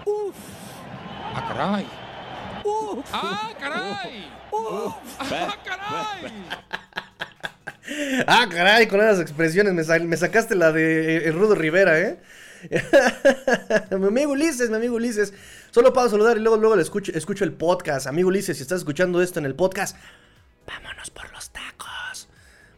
[0.06, 0.34] Uf.
[1.34, 1.86] Ah, caray.
[2.64, 3.04] Uf.
[3.12, 4.30] Ah, caray.
[4.50, 4.94] Uf.
[5.18, 6.32] Ah, caray.
[8.26, 12.18] ah, caray, con esas expresiones me, me sacaste la de eh, el Rudo Rivera, ¿eh?
[13.98, 15.32] mi amigo Ulises, mi amigo Ulises.
[15.70, 18.06] Solo para saludar y luego, luego le escucho, el podcast.
[18.06, 19.96] Amigo Ulises, si estás escuchando esto en el podcast,
[20.66, 22.28] vámonos por los tacos.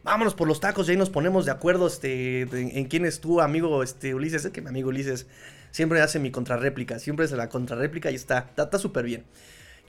[0.03, 3.41] Vámonos por los tacos y ahí nos ponemos de acuerdo este, en, quién es tu
[3.41, 4.45] amigo este, Ulises.
[4.45, 5.27] Es que mi amigo Ulises
[5.71, 6.99] siempre hace mi contrarréplica.
[6.99, 8.47] Siempre hace la contrarréplica y está
[8.79, 9.25] súper bien.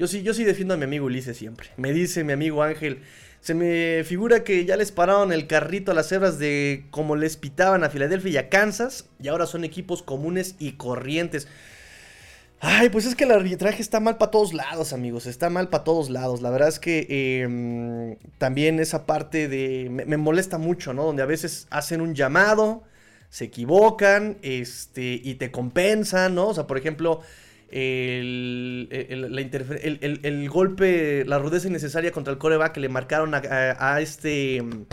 [0.01, 1.69] Yo sí, yo sí defiendo a mi amigo Ulises siempre.
[1.77, 3.03] Me dice mi amigo Ángel.
[3.41, 7.37] Se me figura que ya les pararon el carrito a las cebras de como les
[7.37, 9.07] pitaban a Filadelfia y a Kansas.
[9.19, 11.49] Y ahora son equipos comunes y corrientes.
[12.63, 15.25] Ay, pues es que el arbitraje está mal para todos lados, amigos.
[15.25, 16.43] Está mal para todos lados.
[16.43, 17.07] La verdad es que
[17.43, 19.89] em, también esa parte de.
[19.91, 21.05] Me, molesta mucho, ¿no?
[21.05, 22.83] Donde a veces hacen un llamado,
[23.31, 26.49] se equivocan, este, y te compensan, ¿no?
[26.49, 27.23] O sea, por ejemplo,
[27.71, 34.63] el, el, el- golpe, la rudeza innecesaria contra el coreback que le marcaron a, este
[34.63, 34.85] mm,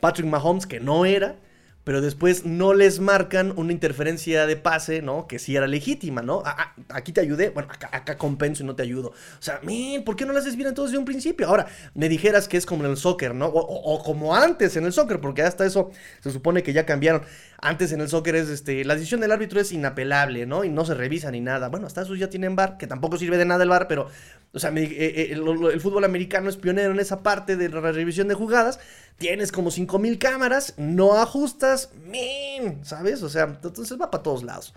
[0.00, 1.36] Patrick Mahomes, que no era,
[1.84, 5.26] pero después no les marcan una interferencia de pase, ¿no?
[5.26, 6.42] Que sí era legítima, ¿no?
[6.90, 9.08] Aquí te ayudé, bueno, acá, compenso y no te ayudo.
[9.08, 11.48] O sea, men, ¿por qué no lo haces bien entonces de un principio?
[11.48, 13.46] Ahora, me dijeras que es como en el soccer, ¿no?
[13.46, 17.22] O como antes en el soccer, porque hasta eso se supone que ya cambiaron.
[17.60, 20.62] Antes en el soccer es, este, la decisión del árbitro es inapelable, ¿no?
[20.62, 21.68] Y no se revisa ni nada.
[21.68, 24.08] Bueno, hasta esos ya tienen VAR, que tampoco sirve de nada el VAR, pero,
[24.52, 28.28] o sea, eh, eh, el, fútbol americano es pionero en esa parte de la revisión
[28.28, 28.78] de jugadas.
[29.16, 33.24] Tienes como 5000 cámaras, no ajustas, men, ¿sabes?
[33.24, 34.72] O sea, entonces va para todos lados.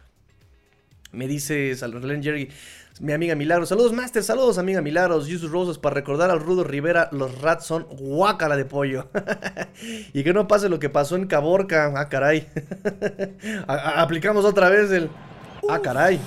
[1.12, 2.50] Me dice Salvador Jerry,
[3.00, 3.70] mi amiga Milagros.
[3.70, 4.24] Saludos, Master.
[4.24, 5.28] Saludos, amiga Milagros.
[5.28, 7.10] Jesus Roses para recordar al Rudo Rivera.
[7.12, 9.10] Los rats son guácala de pollo.
[10.14, 11.92] y que no pase lo que pasó en Caborca.
[11.96, 12.48] Ah, caray.
[13.68, 15.10] A- a- aplicamos otra vez el.
[15.70, 16.20] Ah, caray.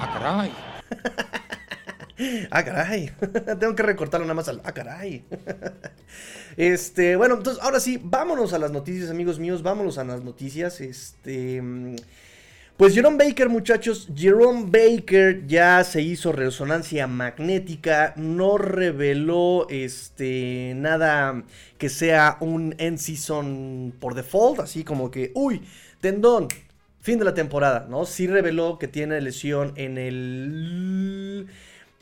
[0.00, 0.52] Ah, caray.
[2.50, 3.10] Ah, caray.
[3.58, 4.60] Tengo que recortarlo nada más al.
[4.64, 5.24] Ah, caray.
[6.58, 9.62] este, bueno, entonces ahora sí, vámonos a las noticias, amigos míos.
[9.62, 10.82] Vámonos a las noticias.
[10.82, 11.62] Este.
[12.80, 14.08] Pues Jerome Baker, muchachos.
[14.16, 18.14] Jerome Baker ya se hizo resonancia magnética.
[18.16, 20.72] No reveló este.
[20.76, 21.44] nada
[21.76, 24.60] que sea un end season por default.
[24.60, 25.30] Así como que.
[25.34, 25.60] Uy,
[26.00, 26.48] tendón.
[27.02, 28.06] Fin de la temporada, ¿no?
[28.06, 31.46] Sí reveló que tiene lesión en el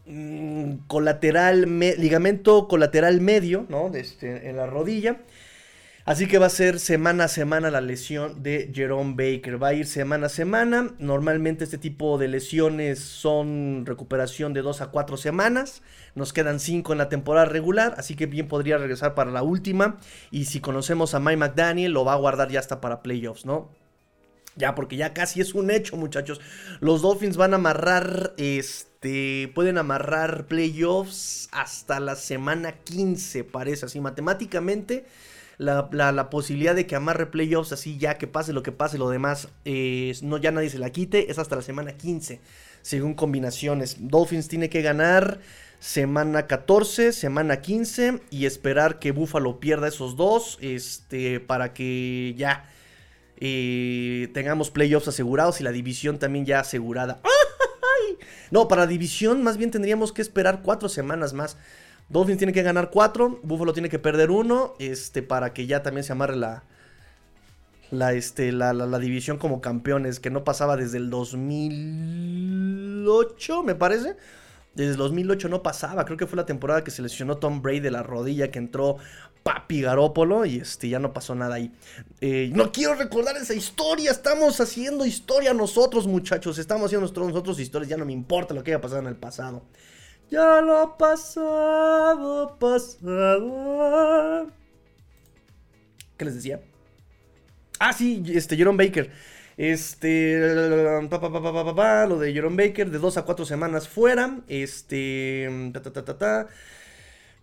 [0.07, 3.93] mm, colateral, me- ligamento colateral medio, ¿no?
[3.93, 5.17] Este, en la rodilla.
[6.09, 9.62] Así que va a ser semana a semana la lesión de Jerome Baker.
[9.62, 10.94] Va a ir semana a semana.
[10.99, 15.83] Normalmente este tipo de lesiones son recuperación de 2 a 4 semanas.
[16.14, 17.94] Nos quedan 5 en la temporada regular.
[17.99, 19.99] Así que bien podría regresar para la última.
[20.31, 23.68] Y si conocemos a Mike McDaniel, lo va a guardar ya hasta para playoffs, ¿no?
[24.57, 26.40] Ya, porque ya casi es un hecho, muchachos.
[26.81, 34.01] Los Dolphins van a amarrar, este, pueden amarrar playoffs hasta la semana 15, parece así.
[34.01, 35.05] Matemáticamente,
[35.59, 39.49] la, posibilidad de que amarre playoffs así, ya que pase lo que pase, lo demás,
[39.64, 42.40] eh, no, ya nadie se la quite, es hasta la semana 15,
[42.83, 43.97] según combinaciones.
[44.01, 45.40] Dolphins tiene que ganar
[45.81, 52.71] semana 14, semana 15 y esperar que Buffalo pierda esos dos, este, para que ya
[53.40, 57.21] eh, tengamos playoffs asegurados y la división también ya asegurada.
[58.51, 61.59] No, para división más bien tendríamos que esperar cuatro semanas más.
[62.09, 66.05] Dolphins tiene que ganar cuatro, Buffalo tiene que perder uno, este, para que ya también
[66.05, 66.62] se amarre la,
[67.90, 73.75] la, este, la, la- la división como campeones, que no pasaba desde el 2008, me
[73.75, 74.16] parece.
[74.75, 77.81] Desde el 2008 no pasaba, creo que fue la temporada que se lesionó Tom Brady
[77.81, 78.97] de la rodilla, que entró
[79.42, 81.73] Papi Garópolo y este, ya no pasó nada ahí.
[82.21, 87.88] Eh, no quiero recordar esa historia, estamos haciendo historia nosotros muchachos, estamos haciendo nosotros historias,
[87.90, 89.64] ya no me importa lo que haya pasado en el pasado.
[90.31, 94.47] Ya lo pasado, pasado.
[96.17, 96.61] ¿Qué les decía?
[97.79, 99.11] Ah, sí, este, Jerome Baker.
[99.57, 100.38] Este,
[101.11, 104.41] pa, pa, pa, pa, lo de Jerome Baker, de dos a cuatro semanas fuera.
[104.49, 106.49] Este, ta, ta, ta, ta.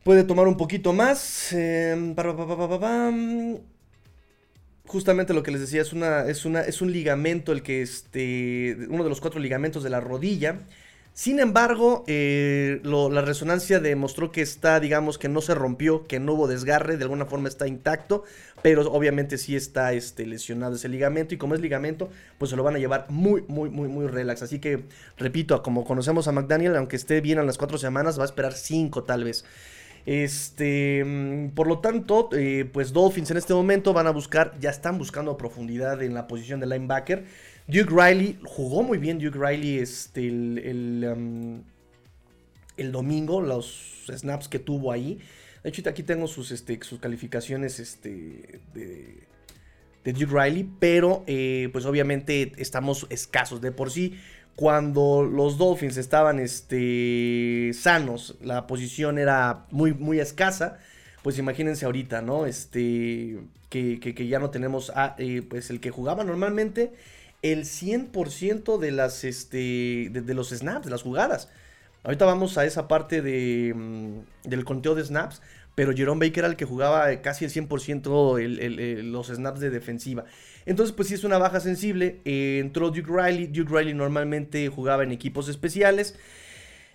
[0.03, 1.51] Puede tomar un poquito más.
[1.53, 1.95] eh.
[4.87, 8.77] Justamente lo que les decía, es, una, es, una, es un ligamento, el que este,
[8.87, 10.59] uno de los cuatro ligamentos de la rodilla.
[11.15, 16.33] Sin embargo, eh, la resonancia demostró que está, digamos, que no se rompió, que no
[16.33, 18.25] hubo desgarre, de alguna forma está intacto,
[18.61, 22.63] pero obviamente sí está este, lesionado ese ligamento y como es ligamento, pues se lo
[22.63, 24.41] van a llevar muy, muy, muy, muy relax.
[24.41, 24.83] Así que,
[25.17, 28.51] repito, como conocemos a McDaniel, aunque esté bien a las cuatro semanas, va a esperar
[28.51, 29.45] cinco tal vez.
[30.05, 34.69] Este, mm, por lo tanto, eh, pues Dolphins en este momento van a buscar, ya
[34.69, 37.23] están buscando profundidad en la posición de linebacker.
[37.67, 39.19] Duke Riley jugó muy bien.
[39.19, 41.63] Duke Riley, este, el, um,
[42.77, 45.19] el domingo, los snaps que tuvo ahí.
[45.63, 49.23] De hecho, aquí tengo sus, este, sus calificaciones este, de,
[50.03, 54.19] de Duke Riley, pero eh, pues obviamente estamos escasos de por sí.
[54.55, 60.77] Cuando los Dolphins estaban este, sanos, la posición era muy, muy escasa.
[61.23, 62.45] Pues imagínense ahorita, ¿no?
[62.45, 66.93] Este, que, que- que ya no tenemos a, eh, pues el que jugaba normalmente
[67.51, 71.49] el 100% de las, este, de, los snaps, de las jugadas.
[72.03, 75.41] Ahorita vamos a esa parte de, mm, del conteo de snaps,
[75.75, 79.59] pero Jerome Baker era el que jugaba eh, casi el 100% el- el- los snaps
[79.59, 80.25] de defensiva.
[80.65, 82.21] Entonces, pues sí es una baja sensible.
[82.25, 83.47] Eh, entró Duke Riley.
[83.47, 86.15] Duke Riley normalmente jugaba en equipos especiales.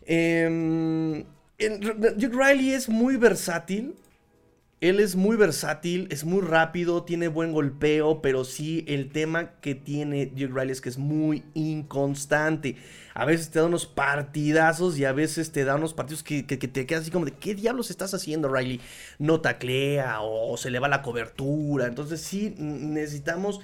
[0.07, 1.25] Em,
[1.59, 3.95] Duke Riley es muy versátil.
[4.81, 9.75] Él es muy versátil, es muy rápido, tiene buen golpeo, pero sí el tema que
[9.75, 12.77] tiene Duke Riley es que es muy inconstante.
[13.13, 16.87] A veces te da unos partidazos y a veces te da unos partidos que, te
[16.87, 18.81] quedas así como de ¿qué diablos estás haciendo, Riley?
[19.19, 21.87] No taclea o, se le va la cobertura.
[21.87, 23.61] Entonces sí necesitamos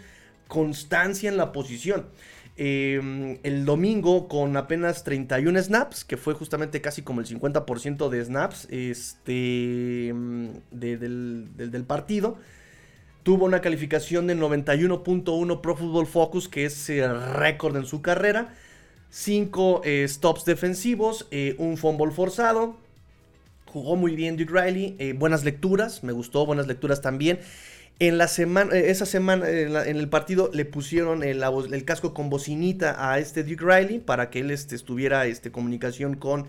[0.48, 2.08] constancia en la posición.
[2.58, 8.24] Em, el domingo con apenas 31 snaps, que fue justamente casi como el 50% de
[8.24, 10.14] snaps este,
[10.70, 12.38] del, del, partido.
[13.22, 18.54] Tuvo una calificación de 91.1 Pro Football Focus, que es el récord en su carrera.
[19.10, 22.76] 5 eh, stops defensivos, eh, un fumble forzado.
[23.66, 27.38] Jugó muy bien Duke Riley, eh, buenas lecturas, me gustó, buenas lecturas también.
[27.98, 33.10] En la semana, esa semana, en, el partido le pusieron el, el, casco con bocinita
[33.10, 36.46] a este Duke Riley para que él este, estuviera este, comunicación con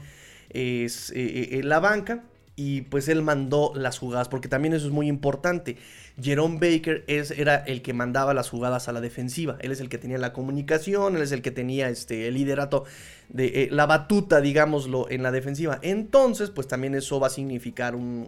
[0.53, 2.23] la banca
[2.59, 5.77] y pues él mandó las jugadas, porque también eso es muy importante.
[6.19, 9.89] Jerome Baker es, era el que mandaba las jugadas a la defensiva, él es el
[9.89, 12.85] que tenía la comunicación, él es el que tenía este, el liderato
[13.29, 15.79] de eh, la batuta, digámoslo, en la defensiva.
[15.83, 18.27] Entonces, pues también eso va a significar un,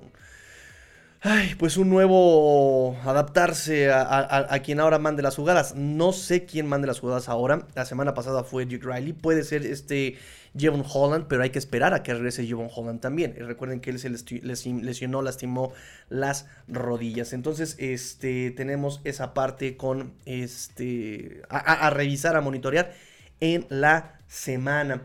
[1.21, 5.75] Ay, pues un nuevo adaptarse a, quien ahora mande las jugadas.
[5.75, 7.67] No sé quién mande las jugadas ahora.
[7.75, 9.11] La semana pasada fue Duke Riley.
[9.11, 10.17] Puede ser este
[10.57, 13.35] Jevon Holland, pero hay que esperar a que regrese Jevon Holland también.
[13.37, 15.73] Y recuerden que él se lesionó, lastimó
[16.07, 17.33] las rodillas.
[17.33, 22.93] Entonces, este, tenemos esa parte con este a revisar, a monitorear
[23.41, 25.01] en la semana.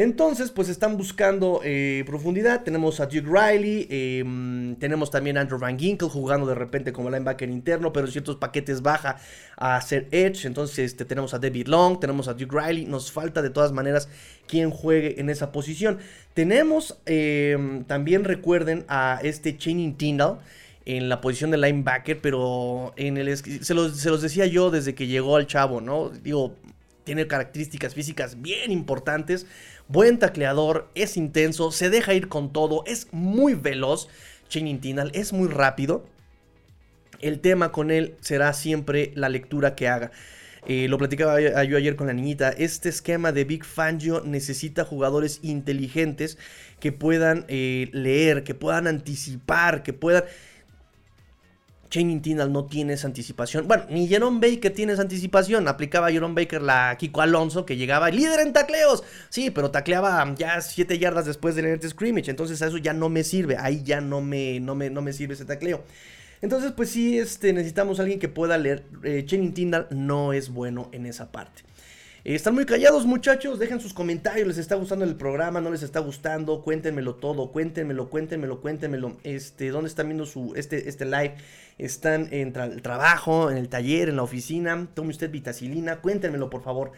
[0.00, 2.62] Entonces, pues están buscando eh, profundidad.
[2.62, 7.10] Tenemos a Duke Riley, em, tenemos también a Andrew Van Ginkel jugando de repente como
[7.10, 9.16] linebacker interno, pero en ciertos paquetes baja
[9.56, 10.46] a ser Edge.
[10.46, 12.86] Entonces, este, tenemos a David Long, tenemos a Duke Riley.
[12.86, 14.08] Nos falta de todas maneras
[14.46, 15.98] quien juegue en esa posición.
[16.32, 20.38] Tenemos em, también, recuerden, a este Channing Tyndall
[20.84, 24.94] en la posición de linebacker, pero en el se los, se los decía yo desde
[24.94, 26.10] que llegó al chavo, ¿no?
[26.10, 26.54] Digo,
[27.08, 29.46] tiene características físicas bien importantes,
[29.88, 34.08] buen tacleador, es intenso, se deja ir con todo, es muy veloz.
[34.48, 36.06] Channing Tinal es muy rápido.
[37.20, 40.12] El tema con él será siempre la lectura que haga.
[40.66, 42.50] Eh, lo platicaba yo ayer con la niñita.
[42.50, 46.38] Este esquema de Big Fangio necesita jugadores inteligentes
[46.78, 50.24] que puedan eh, leer, que puedan anticipar, que puedan.
[51.90, 53.66] Channing Tindall no tiene esa anticipación.
[53.66, 55.68] Bueno, ni Jerome Baker tiene esa anticipación.
[55.68, 59.04] Aplicaba Jerome Baker la Kiko Alonso, que llegaba líder en tacleos.
[59.28, 62.30] Sí, pero tacleaba ya 7 yardas después del net scrimmage.
[62.30, 63.56] Entonces a eso ya no me sirve.
[63.58, 65.82] Ahí ya no me, no me, no me sirve ese tacleo.
[66.40, 68.84] Entonces, pues sí, este, necesitamos a alguien que pueda leer.
[69.02, 71.62] Eh, Tindall no es bueno en esa parte.
[72.28, 75.82] Eh, están muy callados muchachos, dejen sus comentarios, les está gustando el programa, no les
[75.82, 81.36] está gustando, cuéntenmelo todo, cuéntenmelo, cuéntenmelo, cuéntenmelo, este, dónde están viendo su, este, este live,
[81.78, 86.62] están en el trabajo, en el taller, en la oficina, tome usted vitacilina, cuéntenmelo por
[86.62, 86.92] favor.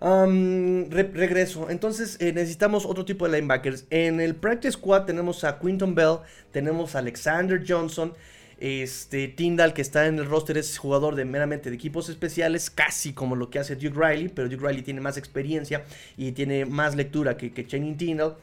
[0.00, 1.70] regreso.
[1.70, 3.84] Entonces eh, necesitamos otro tipo de linebackers.
[3.90, 6.18] En el practice squad tenemos a Quinton Bell,
[6.50, 8.12] tenemos a Alexander Johnson,
[8.58, 13.12] este, Tyndall, que está en el roster, es jugador de meramente de equipos especiales, casi
[13.12, 15.84] como lo que hace Duke Riley, pero Duke Riley tiene más experiencia
[16.16, 18.36] y tiene más lectura que, que Channing Tyndall.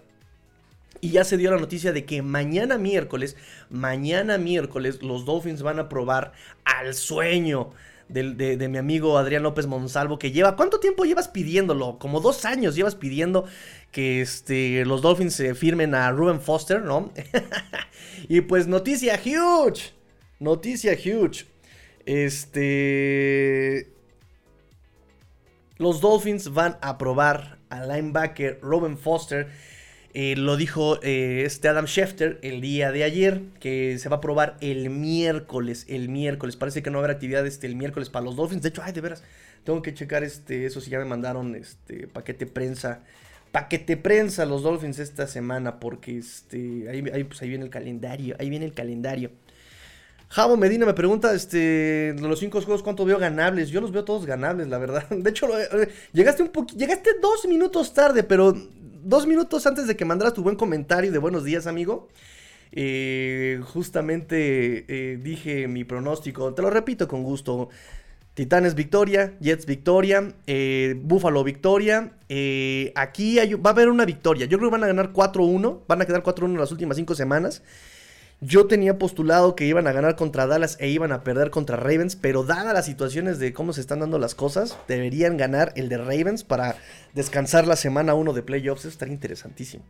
[0.99, 3.35] Y ya se dio la noticia de que mañana miércoles,
[3.69, 7.71] mañana miércoles, los Dolphins van a probar al sueño
[8.13, 11.97] de, mi amigo Adrián López Monsalvo, que lleva, ¿cuánto tiempo llevas pidiéndolo?
[11.97, 13.45] Como dos años llevas pidiendo
[13.91, 17.11] que este, los Dolphins se firmen a Ruben Foster, ¿no?
[18.29, 19.93] y pues noticia huge,
[20.41, 21.45] Noticia huge.
[22.07, 23.87] Este.
[25.77, 29.49] Los Dolphins van a probar al linebacker Robin Foster.
[30.15, 34.21] Eh, lo dijo eh, este Adam Schefter el día de ayer, que se va a
[34.21, 35.85] probar el miércoles.
[35.87, 36.55] El miércoles.
[36.55, 38.63] Parece que no haber actividad este, el miércoles para los Dolphins.
[38.63, 39.23] De hecho, ay, de veras,
[39.63, 43.03] tengo que checar este, eso si ya me mandaron este paquete prensa.
[43.51, 48.35] Paquete prensa los Dolphins esta semana, porque este, ahí, pues, ahí viene el calendario.
[48.39, 49.29] Ahí viene el calendario.
[50.31, 53.69] Javo Medina me pregunta, este, los cinco juegos, ¿cuánto veo ganables?
[53.69, 55.05] Yo los veo todos ganables, la verdad.
[55.09, 58.53] De hecho, eh, llegaste un poquito, llegaste dos minutos tarde, pero
[59.03, 62.07] dos minutos antes de que mandaras tu buen comentario de buenos días, amigo.
[62.71, 67.67] Eh, justamente eh, dije mi pronóstico, te lo repito con gusto.
[68.33, 70.33] Titanes victoria, Jets victoria,
[71.01, 72.13] Buffalo victoria.
[72.95, 74.45] aquí va a haber una victoria.
[74.45, 75.81] Yo creo que van a ganar 4-1.
[75.85, 77.61] Van a quedar 4-1 las últimas cinco semanas.
[78.43, 82.15] Yo tenía postulado que iban a ganar contra Dallas e iban a perder contra Ravens,
[82.15, 85.99] pero dadas las situaciones de cómo se están dando las cosas, deberían ganar el de
[85.99, 86.75] Ravens para
[87.13, 88.81] descansar la semana 1 de playoffs.
[88.81, 89.83] Eso estaría interesantísimo.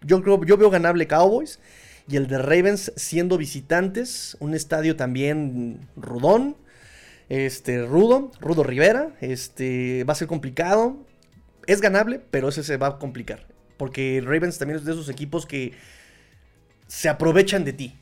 [0.00, 1.60] Yo creo, yo veo ganable Cowboys
[2.08, 6.56] y el de Ravens siendo visitantes, un estadio también rudón,
[7.28, 10.96] este, rudo, rudo Rivera, este, va a ser complicado,
[11.68, 13.46] es ganable, pero ese se va a complicar,
[13.76, 15.72] porque Ravens también es de esos equipos que
[16.92, 17.98] se aprovechan de ti.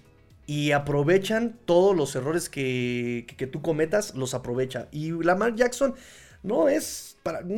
[0.47, 4.89] Y aprovechan todos los errores que, que, tú cometas, los aprovecha.
[4.91, 5.95] Y Lamar Jackson
[6.43, 7.17] no es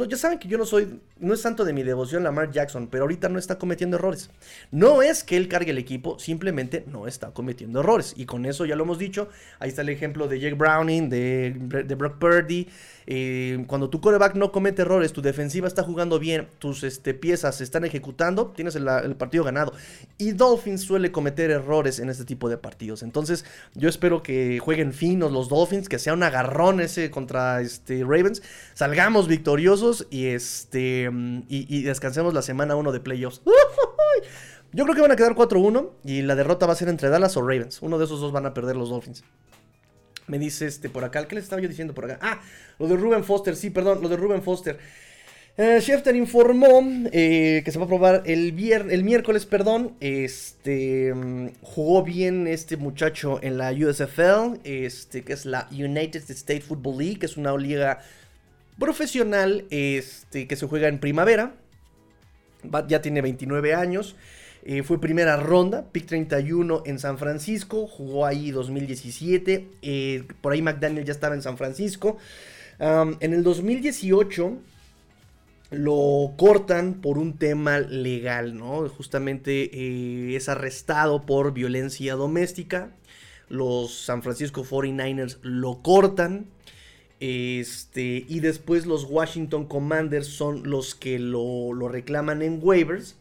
[0.08, 3.04] ya saben que yo no soy, no es santo de mi devoción Lamar Jackson, pero
[3.04, 4.30] ahorita no está cometiendo errores.
[4.70, 8.14] No es que él cargue el equipo, simplemente no está cometiendo errores.
[8.16, 9.28] Y con eso ya lo hemos dicho.
[9.60, 11.54] Ahí está el ejemplo de Jake Browning, de,
[11.86, 12.66] de Brock Purdy.
[13.06, 17.56] Eh, cuando tu coreback no comete errores, tu defensiva está jugando bien, tus este, piezas
[17.56, 18.84] se están ejecutando, tienes el,
[19.16, 19.72] partido ganado.
[20.18, 23.02] Y Dolphins suele cometer errores en este tipo de partidos.
[23.02, 23.44] Entonces,
[23.74, 28.42] yo espero que jueguen finos los Dolphins, que sea un agarrón ese contra este, Ravens.
[28.74, 31.10] Salgamos victoriosos y, este,
[31.48, 33.42] y, descansemos la semana 1 de playoffs.
[34.72, 37.36] Yo creo que van a quedar 4-1 y la derrota va a ser entre Dallas
[37.36, 37.82] o Ravens.
[37.82, 39.22] Uno de esos dos van a perder los Dolphins.
[40.26, 41.26] Me dice este por acá.
[41.28, 42.18] ¿Qué les estaba yo diciendo por acá?
[42.22, 42.40] Ah,
[42.78, 43.54] lo de Ruben Foster.
[43.54, 44.78] Sí, perdón, lo de Ruben Foster.
[45.58, 46.82] Eh, Schefter informó
[47.12, 49.94] eh, que se va a probar el, vier el miércoles, perdón.
[50.00, 51.12] Este
[51.60, 57.18] jugó bien este muchacho en la USFL, este que es la United States Football League,
[57.18, 58.00] que es una liga
[58.78, 61.54] profesional este, que se juega en primavera.
[62.88, 64.16] Ya tiene 29 años.
[64.64, 70.62] Eh, fue primera ronda, pick 31 en San Francisco, jugó ahí 2017, eh, por ahí
[70.62, 72.18] McDaniel ya estaba en San Francisco.
[72.78, 74.58] En el 2018
[75.72, 78.88] lo cortan por un tema legal, ¿no?
[78.90, 82.90] Justamente eh, es arrestado por violencia doméstica.
[83.48, 86.46] Los San Francisco 49ers lo cortan.
[87.24, 93.14] Este, y después los Washington Commanders son los que lo, lo reclaman en waivers.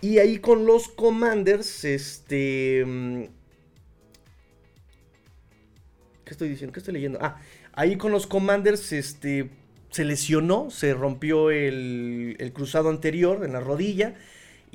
[0.00, 2.86] Y ahí con los Commanders, este...
[6.24, 6.72] ¿Qué estoy diciendo?
[6.72, 7.18] ¿Qué estoy leyendo?
[7.20, 7.40] Ah,
[7.72, 9.50] ahí con los Commanders, este...
[9.90, 14.14] Se lesionó, se rompió el, el cruzado anterior en la rodilla.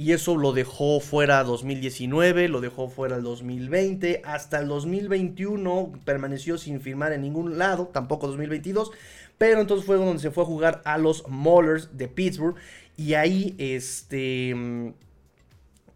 [0.02, 6.58] Y eso lo dejó fuera 2019, lo dejó fuera el 2020, hasta el 2021 permaneció
[6.58, 8.90] sin firmar en ningún lado, tampoco 2022.
[9.38, 12.56] Pero entonces fue donde se fue a jugar a los Maulers de Pittsburgh.
[12.98, 14.56] Y ahí, este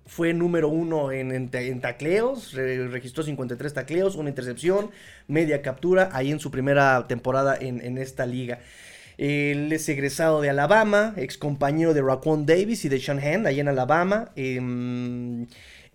[0.06, 4.91] fue número uno en, en, tacleos, re, registró 53 tacleos, una intercepción,
[5.28, 8.60] media captura, ahí en su primera temporada en esta liga.
[9.18, 13.59] Él es egresado de Alabama, ex compañero de Raquan Davis y de Sean Hand, ahí
[13.59, 14.32] en Alabama.
[14.36, 14.59] Eh,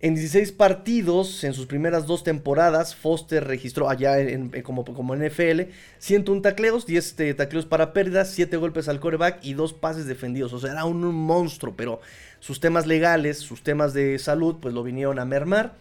[0.03, 5.15] en 16 partidos, en sus primeras dos temporadas, Foster registró allá en, en, como, como
[5.15, 5.69] NFL
[5.99, 10.53] 101 tacleos, 10 eh, tacleos para pérdidas, 7 golpes al coreback y 2 pases defendidos.
[10.53, 12.01] O sea, era un monstruo, pero
[12.39, 15.75] sus temas legales, sus temas de salud, pues lo vinieron a mermar.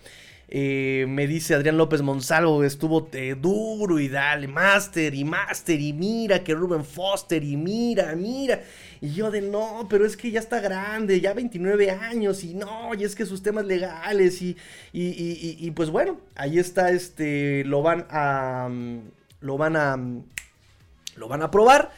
[0.53, 5.93] Eh, me dice Adrián López Monsalvo, estuvo eh, duro y dale, Master y Master y
[5.93, 8.61] mira que Ruben Foster y mira, mira.
[9.01, 12.93] Y yo de no, pero es que ya está grande, ya 29 años y no,
[12.99, 14.57] y es que sus temas legales y,
[14.93, 18.69] y, y, y pues bueno, ahí está, este, lo van a,
[19.41, 19.97] lo van a,
[21.15, 21.93] lo van a probar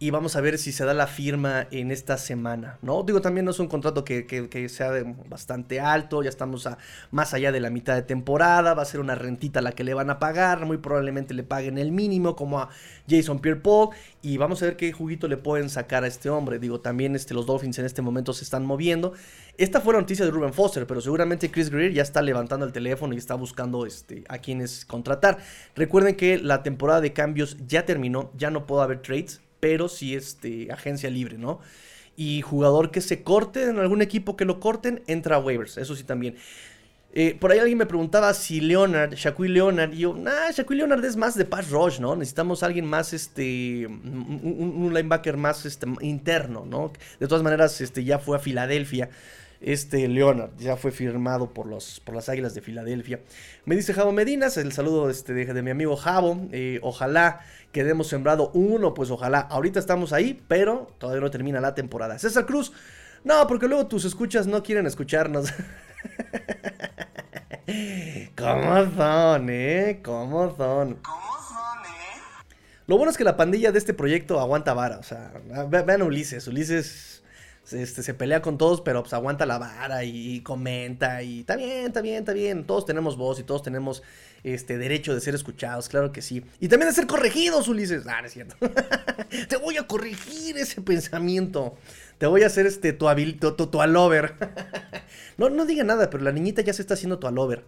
[0.00, 3.02] y vamos a ver si se da la firma en esta semana, ¿no?
[3.02, 4.92] Digo, también no es un contrato que, que, sea
[5.28, 6.78] bastante alto, ya estamos a,
[7.10, 9.94] más allá de la mitad de temporada, va a ser una rentita la que le
[9.94, 12.68] van a pagar, muy probablemente le paguen el mínimo como a
[13.08, 13.88] Jason Pierre-Paul
[14.22, 16.60] y vamos a ver qué juguito le pueden sacar a este hombre.
[16.60, 19.14] Digo, también este, los Dolphins en este momento se están moviendo.
[19.56, 22.72] Esta fue la noticia de Ruben Foster, pero seguramente Chris Greer ya está levantando el
[22.72, 25.38] teléfono y está buscando este, a quienes contratar.
[25.74, 30.14] Recuerden que la temporada de cambios ya terminó, ya no puede haber trades pero sí
[30.14, 31.60] este, agencia libre, ¿no?
[32.16, 35.94] Y jugador que se corte en algún equipo que lo corten, entra a waivers, eso
[35.94, 36.36] sí también.
[37.14, 41.04] Eh, por ahí alguien me preguntaba si Leonard, Shaquille Leonard, y yo, nah, Shaquille Leonard
[41.04, 42.14] es más de pass rush, ¿no?
[42.16, 46.92] Necesitamos alguien más, este, un, un linebacker más este, interno, ¿no?
[47.18, 49.08] De todas maneras, este, ya fue a Filadelfia
[49.60, 53.20] este Leonard ya fue firmado por, los, por las Águilas de Filadelfia.
[53.64, 56.46] Me dice Javo Medinas, el saludo este, de, de mi amigo Javo.
[56.52, 57.40] Eh, ojalá
[57.72, 59.40] quedemos sembrado uno, pues ojalá.
[59.40, 62.18] Ahorita estamos ahí, pero todavía no termina la temporada.
[62.18, 62.72] César Cruz,
[63.24, 65.52] no, porque luego tus escuchas no quieren escucharnos.
[68.36, 70.00] ¿Cómo son, eh?
[70.04, 70.94] ¿Cómo son?
[70.94, 72.20] ¿Cómo son, eh?
[72.86, 74.98] Lo bueno es que la pandilla de este proyecto aguanta vara.
[74.98, 75.32] O sea,
[75.68, 76.46] vean a Ulises.
[76.46, 77.17] Ulises
[77.72, 81.86] este, se pelea con todos, pero pues aguanta la vara y, comenta y está bien,
[81.86, 82.64] está bien, está bien.
[82.64, 84.02] Todos tenemos voz y todos tenemos
[84.44, 86.44] este derecho de ser escuchados, claro que sí.
[86.60, 88.06] Y también de ser corregidos, Ulises.
[88.06, 88.56] Ah, no es cierto.
[89.48, 91.76] Te voy a corregir ese pensamiento.
[92.18, 94.34] Te voy a hacer este tu, habil, tu, tu, tu alover.
[95.36, 97.64] no, no diga nada, pero la niñita ya se está haciendo tu alover.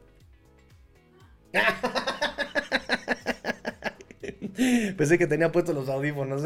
[4.96, 6.42] Pensé que tenía puestos los audífonos.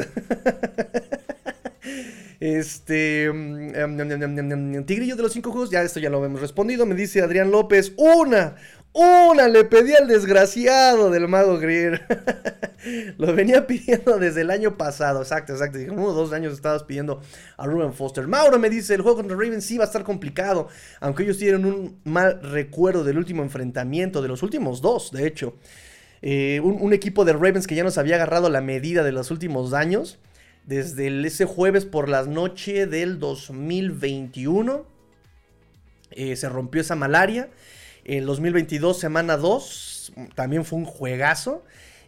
[2.45, 3.25] Este.
[3.25, 6.85] em, Tigrillo de los cinco juegos, ya esto ya lo hemos respondido.
[6.85, 8.57] Me dice Adrián López: ¡Una!
[8.93, 9.49] ¡Una!
[9.49, 12.03] Le pedí al desgraciado del mago Grier.
[13.17, 15.23] lo venía pidiendo desde el año pasado.
[15.23, 15.79] Exacto, exacto.
[15.79, 17.23] Dije, uno o dos años estabas pidiendo
[17.57, 18.29] a Ruben Foster.
[18.29, 20.69] Mauro me dice: el juego contra Ravens sí va a estar complicado.
[21.01, 25.55] Aunque ellos tienen un mal recuerdo del último enfrentamiento, de los últimos dos, de hecho.
[26.21, 29.31] Eh, un, un equipo de Ravens que ya nos había agarrado la medida de los
[29.31, 30.19] últimos años
[30.67, 34.87] desde ese jueves por la noche del 2021.
[36.11, 37.51] eh, se rompió esa malaria.
[38.05, 41.65] El 2022, semana 2, también fue un juegazo.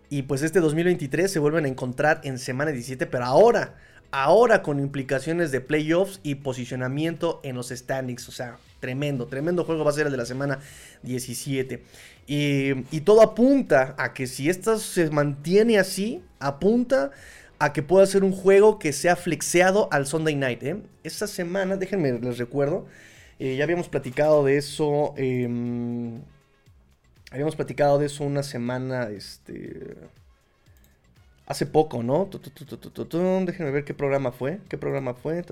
[0.09, 3.75] Y pues este 2023 se vuelven a encontrar en semana 17, pero ahora,
[4.13, 8.29] ahora con implicaciones de playoffs y posicionamiento en los standings.
[8.29, 10.61] O sea, tremendo, tremendo juego va a ser el de la semana
[11.03, 11.83] 17.
[12.29, 17.11] Y, y todo apunta a que si esto se mantiene así, apunta
[17.59, 20.63] a que pueda ser un juego que sea flexeado al Sunday Night.
[20.63, 20.83] ¿eh?
[21.05, 22.87] Esta semana, déjenme les recuerdo,
[23.39, 25.15] eh, ya habíamos platicado de eso.
[25.17, 26.21] em,
[27.31, 29.97] habíamos platicado de eso una semana, este...
[31.47, 32.29] Hace poco, ¿no?
[33.47, 34.59] Déjenme ver qué programa fue.
[34.69, 35.45] ¿Qué programa fue?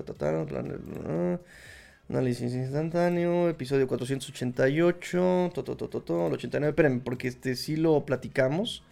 [2.09, 6.69] Análisis instantáneo, episodio 488, to, to, to, to, to, el 89.
[6.69, 8.83] Espérenme, porque este sí lo platicamos.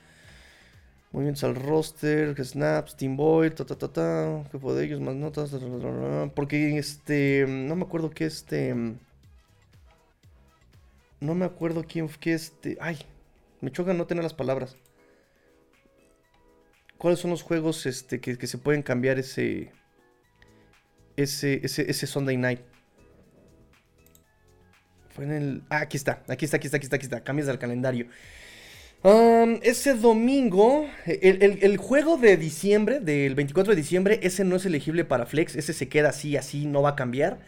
[1.14, 5.14] Movimientos al roster, snaps, Team Boy, ta ta ta ta, que fue de ellos, más
[5.14, 8.74] notas, ta, ta, ta, porque este, no me acuerdo que este,
[11.20, 12.97] no me acuerdo quién, que este, ay,
[13.61, 14.76] me choca no tener las palabras.
[16.97, 19.72] ¿Cuáles son los juegos este, que, que se pueden cambiar ese,
[21.16, 22.61] ese, ese, ese Sunday Night?
[25.09, 27.45] Fue en el, ah, aquí está, aquí está, aquí está, aquí está, aquí está, cambias
[27.45, 28.07] del calendario.
[29.04, 34.66] Um, ese domingo, el, el- juego de diciembre, del 24 de diciembre, ese no es
[34.66, 37.39] elegible para Flex, ese se queda así, así, no va a cambiar.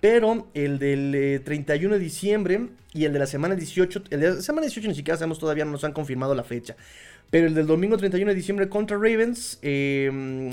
[0.00, 4.30] Pero el del eh, 31 de diciembre y el de la semana 18, el de
[4.34, 6.76] la semana 18 ni siquiera sabemos todavía, no nos han confirmado la fecha.
[7.30, 10.50] Pero el del domingo 31 de diciembre contra Ravens, eh,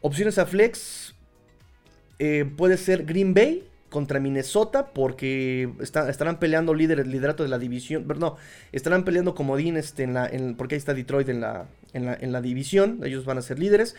[0.00, 1.14] opciones a Flex,
[2.18, 7.48] eh, puede ser Green Bay contra Minnesota porque está- estarán peleando líder, el liderato de
[7.50, 8.36] la división, pero no,
[8.72, 12.14] estarán peleando comodín este, en la, en- porque ahí está Detroit en la, en, la,
[12.18, 13.94] en la división, ellos van a ser líderes,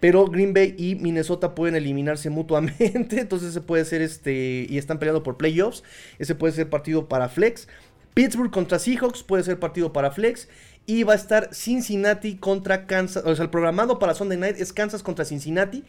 [0.00, 4.98] pero Green Bay y Minnesota pueden eliminarse mutuamente, entonces ese puede ser este, y están
[4.98, 5.82] peleando por playoffs,
[6.18, 7.68] ese puede ser partido para Flex,
[8.14, 10.48] Pittsburgh contra Seahawks puede ser partido para Flex.
[10.84, 13.22] Y va a estar Cincinnati contra Kansas.
[13.24, 15.84] O sea, el programado para Sunday Night es Kansas contra Cincinnati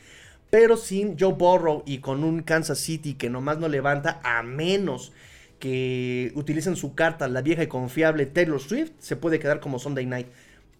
[0.53, 5.11] pero sin Joe Burrow y con un Kansas City que nomás no levanta a menos
[5.57, 10.05] que utilicen su carta, la vieja y confiable Taylor Swift, se puede quedar como Sunday
[10.05, 10.27] Night.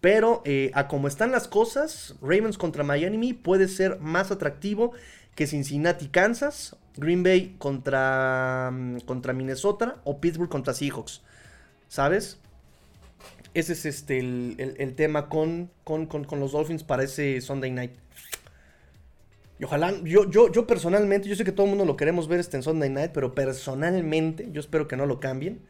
[0.00, 4.92] Pero eh, a como están las cosas, Ravens contra Miami puede ser más atractivo
[5.34, 11.20] que Cincinnati, Kansas, Green Bay contra, mm, contra Minnesota o Pittsburgh contra Seahawks.
[11.88, 12.38] ¿Sabes?
[13.54, 17.72] Ese es este, el, el- tema con, con, con- con los Dolphins para ese Sunday
[17.72, 17.90] Night.
[19.58, 22.40] Y ojalá, yo, yo, yo personalmente, yo sé que todo el mundo lo queremos ver
[22.40, 25.60] este en Sunday Night, pero personalmente yo espero que no lo cambien.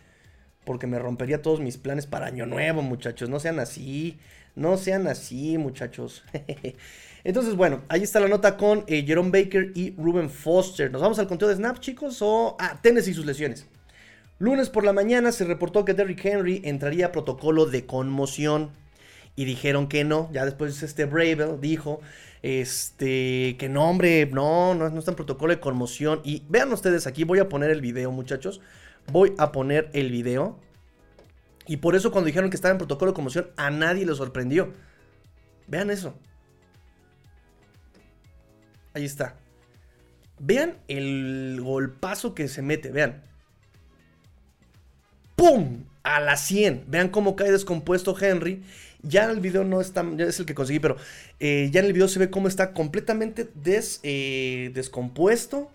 [0.64, 3.28] Porque me rompería todos mis planes para Año Nuevo, muchachos.
[3.28, 4.18] No sean así.
[4.56, 6.22] No sean así, muchachos.
[7.24, 10.90] Entonces, bueno, ahí está la nota con eh, Jerome Baker y Ruben Foster.
[10.90, 12.18] ¿Nos vamos al conteo de snaps, chicos?
[12.20, 12.56] O.
[12.58, 13.66] Ah, Tennessee y sus lesiones.
[14.38, 18.70] Lunes por la mañana se reportó que Derrick Henry entraría a protocolo de conmoción.
[19.36, 20.30] Y dijeron que no.
[20.32, 22.00] Ya después este Bravel dijo
[22.42, 26.20] este que no, hombre, no, no, no está en protocolo de conmoción.
[26.24, 28.60] Y vean ustedes aquí, voy a poner el video, muchachos.
[29.12, 30.58] Voy a poner el video.
[31.66, 34.72] Y por eso cuando dijeron que estaba en protocolo de conmoción, a nadie le sorprendió.
[35.66, 36.14] Vean eso.
[38.92, 39.36] Ahí está.
[40.38, 43.22] Vean el golpazo que se mete, vean.
[45.36, 45.84] ¡Pum!
[46.04, 46.84] A la 100.
[46.88, 48.62] Vean cómo cae descompuesto Henry.
[49.02, 50.96] Ya en el video no está, ya es el que conseguí, pero
[51.40, 55.70] eh, ya en el video se ve cómo está completamente des, eh, descompuesto.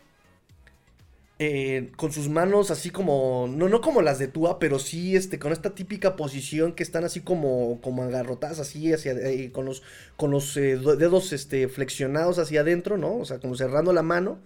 [1.42, 5.40] eh, con sus manos así como, no, no como las de Tua, pero sí este,
[5.40, 9.16] con esta típica posición que están así como, como agarrotadas así hacia,
[9.54, 9.82] con los,
[10.18, 13.16] con los do- dedos este, flexionados hacia adentro, ¿no?
[13.18, 14.40] O sea, como cerrando la mano.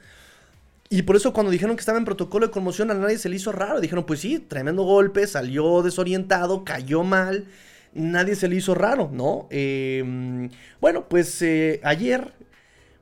[0.94, 3.38] Y por eso cuando dijeron que estaba en protocolo de conmoción a nadie se le
[3.38, 3.82] hizo raro.
[3.82, 7.48] Dijeron, pues sí, tremendo golpe, salió desorientado, cayó mal.
[7.96, 9.48] Nadie se le hizo raro, ¿no?
[9.50, 12.32] Eh, bueno, pues eh, ayer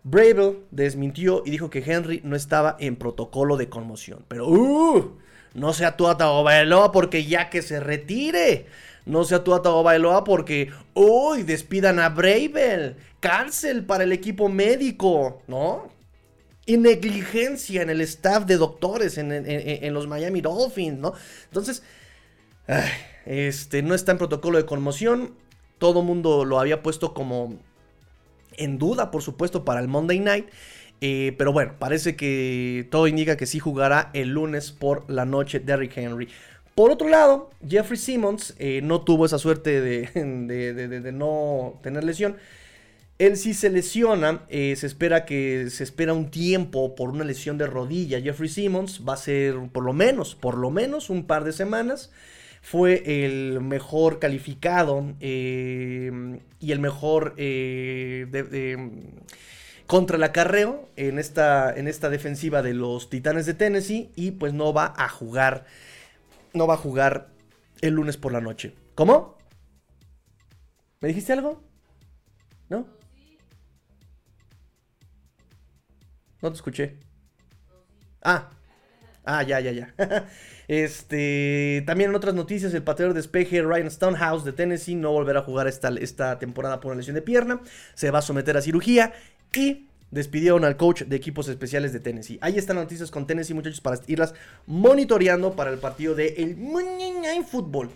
[0.03, 4.23] Bravel desmintió y dijo que Henry no estaba en protocolo de conmoción.
[4.29, 5.17] Pero, uh,
[5.53, 8.67] no sea tú Bailoa porque ya que se retire.
[9.05, 9.51] No sea tú
[9.83, 12.95] Bailoa porque, uy, despidan a Bravel.
[13.19, 15.99] Cárcel para el equipo médico, ¿no?
[16.65, 21.13] Y negligencia en el staff de doctores en, los Miami Dolphins, ¿no?
[21.45, 21.83] Entonces,
[23.25, 25.33] este, no está en protocolo de conmoción.
[25.79, 27.57] Todo mundo lo había puesto como
[28.57, 30.49] en duda, por supuesto, para el Monday Night.
[31.01, 35.59] Eh, pero bueno, parece que todo indica que sí jugará el lunes por la noche
[35.59, 36.29] Derrick Henry.
[36.75, 42.37] Por otro lado, Jeffrey Simmons eh, no tuvo esa suerte de, no tener lesión.
[43.21, 47.59] Él sí se lesiona, eh, se espera que se espera un tiempo por una lesión
[47.59, 48.19] de rodilla.
[48.19, 52.11] Jeffrey Simmons va a ser por lo menos, por lo menos un par de semanas
[52.63, 58.25] fue el mejor calificado eh, y el mejor eh,
[59.85, 64.51] contra el acarreo en esta, en esta defensiva de los Titanes de Tennessee y pues
[64.53, 65.67] no va a jugar,
[66.55, 67.29] no va a jugar
[67.81, 68.73] el lunes por la noche.
[68.95, 69.37] ¿Cómo?
[71.01, 71.61] ¿Me dijiste algo?
[72.67, 73.00] ¿No?
[76.41, 76.97] No te escuché.
[78.21, 78.49] Ah,
[79.25, 79.93] ah, ya, ya, ya.
[80.67, 85.41] Este, también en otras noticias, el pateador de despeje Ryan Stonehouse de Tennessee no volverá
[85.41, 87.59] a jugar esta, esta temporada por una lesión de pierna.
[87.93, 89.11] Se va a someter a cirugía
[89.53, 92.37] y despidieron al coach de equipos especiales de Tennessee.
[92.41, 94.33] Ahí están las noticias con Tennessee, muchachos, para irlas
[94.65, 97.89] monitoreando para el partido de el Monday Football.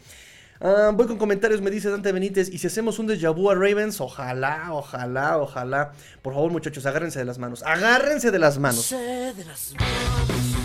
[0.68, 2.50] Ah, voy con comentarios, me dice Dante Benítez.
[2.50, 5.92] Y si hacemos un déjà vu a Ravens, ojalá, ojalá, ojalá.
[6.24, 7.62] Por favor, muchachos, agárrense de las manos.
[7.62, 8.90] Agárrense de las manos.
[8.90, 10.56] De las manos.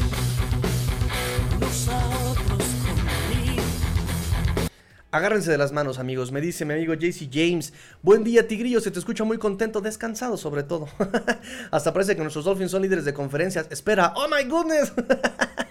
[5.11, 6.32] Agárrense de las manos, amigos.
[6.32, 7.74] Me dice mi amigo JC James.
[8.01, 8.80] Buen día, Tigrillo.
[8.80, 10.88] Se te escucha muy contento, descansado sobre todo.
[11.70, 13.66] Hasta parece que nuestros Dolphins son líderes de conferencias.
[13.68, 14.14] Espera.
[14.16, 14.94] ¡Oh, my goodness!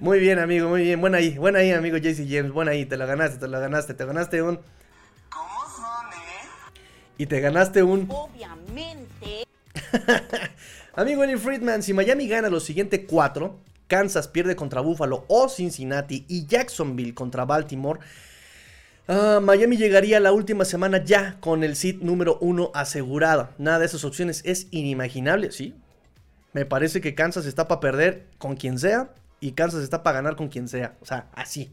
[0.00, 1.00] muy bien, amigo, muy bien.
[1.00, 2.52] Buena ahí, buena ahí, amigo JC James.
[2.52, 2.86] Buena ahí.
[2.86, 3.94] Te la ganaste, te la ganaste.
[3.94, 4.60] Te ganaste un...
[5.28, 6.80] ¿Cómo son, eh?
[7.18, 8.08] Y te ganaste un...
[8.10, 9.46] Obviamente.
[10.94, 13.60] amigo Eli Friedman, si Miami gana los siguientes cuatro...
[13.88, 18.00] Kansas pierde contra Buffalo o Cincinnati y Jacksonville contra Baltimore,
[19.08, 23.50] ah, Miami llegaría la última semana ya con el seed número uno asegurado.
[23.58, 25.74] Nada de esas opciones es inimaginable, ¿sí?
[26.52, 29.10] Me parece que Kansas está para perder con quien sea
[29.40, 30.96] y Kansas está para ganar con quien sea.
[31.00, 31.72] O sea, así.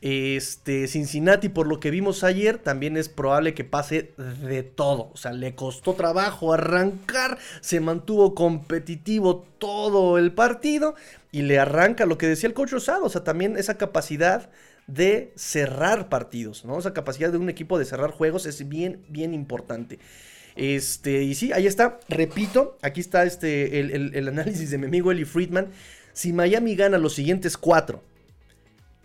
[0.00, 5.10] Este, Cincinnati, por lo que vimos ayer, también es probable que pase de todo.
[5.12, 10.94] O sea, le costó trabajo arrancar, se mantuvo competitivo todo el partido
[11.32, 13.06] y le arranca lo que decía el coach Rosado.
[13.06, 14.50] O sea, también esa capacidad
[14.86, 16.78] de cerrar partidos, ¿no?
[16.78, 19.98] Esa capacidad de un equipo de cerrar juegos es bien, bien importante.
[20.54, 25.12] Este, y sí, ahí está, repito, aquí está este, el, el análisis de mi amigo
[25.12, 25.68] Eli Friedman.
[26.18, 28.02] Si Miami gana los siguientes cuatro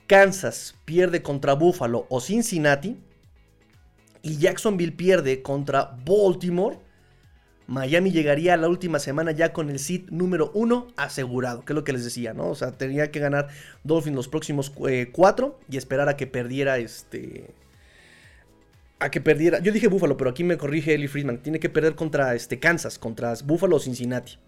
[0.08, 2.98] Kansas pierde contra Buffalo o Cincinnati
[4.24, 6.80] y Jacksonville pierde contra Baltimore,
[7.68, 11.76] Miami llegaría a la última semana ya con el seed número uno asegurado, que es
[11.76, 12.50] lo que les decía, ¿no?
[12.50, 13.50] O sea, tenía que ganar
[13.84, 17.54] Dolphins los próximos eh, cuatro y esperar a que perdiera este.
[18.98, 19.60] A que perdiera.
[19.60, 21.44] Yo dije Buffalo, pero aquí me corrige Eli Friedman.
[21.44, 24.40] Tiene que perder contra este, Kansas, contra Buffalo o Cincinnati.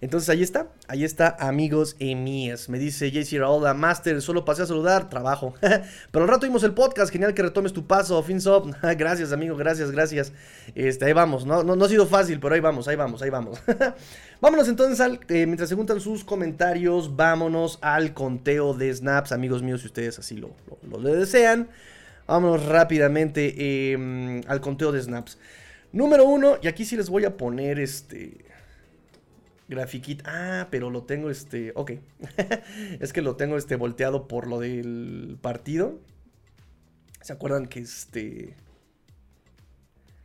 [0.00, 2.68] Entonces ahí está, ahí está, amigos y mías.
[2.68, 5.54] Me dice JC Raola, Master, solo pasé a saludar, trabajo.
[6.12, 8.68] Pero al rato vimos el podcast, genial que retomes tu paso, FinSop.
[8.96, 10.32] gracias, amigo, gracias, gracias.
[10.76, 13.60] Este, ahí vamos, no, no, ha sido fácil, pero ahí vamos, ahí vamos, ahí vamos.
[14.40, 19.62] vámonos entonces al, eh, mientras se juntan sus comentarios, vámonos al conteo de snaps, amigos
[19.62, 20.50] míos, si ustedes así lo,
[20.88, 21.68] lo, desean.
[22.28, 25.38] Vámonos rápidamente em, al conteo de snaps.
[25.90, 28.44] Número uno, y aquí sí les voy a poner este
[29.68, 30.24] Grafiquita.
[30.26, 31.72] Ah, pero lo tengo este.
[31.74, 31.92] Ok.
[33.00, 36.00] es que lo tengo este volteado por lo del partido.
[37.20, 38.56] ¿Se acuerdan que este.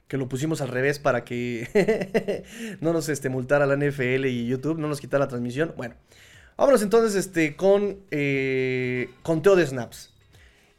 [0.08, 2.46] Que lo pusimos al revés para que
[2.82, 5.74] no nos este, multara la NFL y YouTube, no nos quitara la transmisión.
[5.76, 5.96] Bueno,
[6.56, 10.13] vámonos entonces este, con eh, conteo de snaps.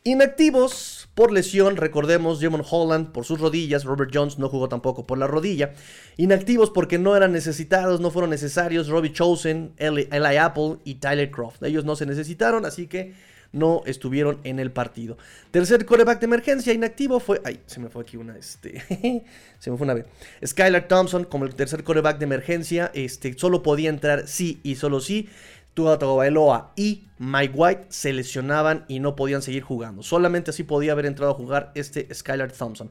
[0.07, 5.16] Inactivos por lesión, recordemos, Jamon Holland por sus rodillas, Robert Jones no jugó tampoco por
[5.16, 5.72] la rodilla.
[6.18, 11.62] Inactivos porque no eran necesitados, no fueron necesarios, Robbie Chosen, Eli, Apple y Tyler Croft.
[11.62, 13.14] Ellos no se necesitaron, así que
[13.52, 15.16] no estuvieron en el partido.
[15.50, 17.40] Tercer coreback de emergencia inactivo fue.
[17.42, 18.36] Ay, se me fue aquí una.
[18.36, 18.82] Este.
[19.59, 20.05] se me fue una vez.
[20.44, 25.00] Skylar Thompson, como el tercer coreback de emergencia, este, solo podía entrar sí y solo
[25.00, 25.30] sí.
[25.75, 30.03] Tua Tagovailoa y Mike White se lesionaban y no podían seguir jugando.
[30.03, 32.91] Solamente así podía haber entrado a jugar este Skylar Thompson.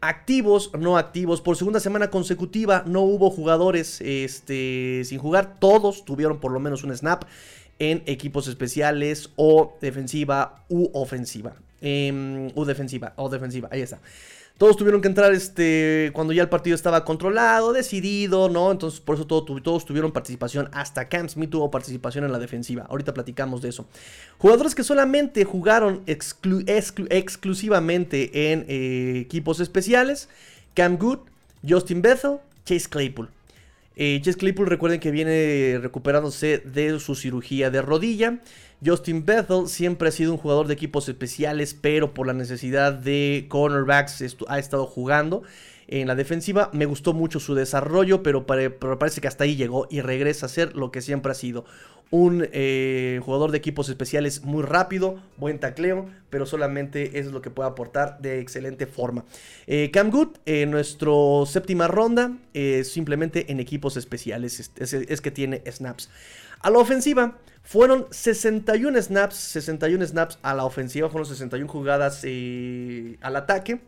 [0.00, 1.40] Activos, no activos.
[1.40, 5.58] Por segunda semana consecutiva no hubo jugadores este, sin jugar.
[5.58, 7.24] Todos tuvieron por lo menos un snap
[7.78, 11.54] en equipos especiales o defensiva u ofensiva.
[11.80, 14.00] Em, u defensiva, o defensiva, ahí está.
[14.58, 18.72] Todos tuvieron que entrar este, cuando ya el partido estaba controlado, decidido, ¿no?
[18.72, 20.70] Entonces, por eso todos tuvieron participación.
[20.72, 22.86] Hasta Cam Smith tuvo participación en la defensiva.
[22.88, 23.84] Ahorita platicamos de eso.
[24.38, 30.30] Jugadores que solamente jugaron exclusivamente en eh, equipos especiales.
[30.72, 31.18] Cam Good,
[31.68, 33.28] Justin Bethel, Chase Claypool.
[33.94, 38.38] Eh, Chase Claypool, recuerden que viene recuperándose de su cirugía de rodilla.
[38.86, 43.46] Justin Bethel siempre ha sido un jugador de equipos especiales, pero por la necesidad de
[43.48, 45.42] cornerbacks ha estado jugando
[45.88, 46.70] en la defensiva.
[46.72, 50.76] Me gustó mucho su desarrollo, pero, parece que hasta ahí llegó y regresa a ser
[50.76, 51.64] lo que siempre ha sido.
[52.10, 57.50] Un eh, jugador de equipos especiales muy rápido, buen tacleo, pero solamente es lo que
[57.50, 59.24] puede aportar de excelente forma.
[59.66, 62.36] Eh, Cam Good, en nuestro séptima ronda,
[62.84, 66.08] simplemente en equipos especiales, es que tiene snaps.
[66.60, 73.16] A la ofensiva, fueron 61 snaps, 61 snaps a la ofensiva, fueron 61 jugadas eh,
[73.20, 73.80] al ataque.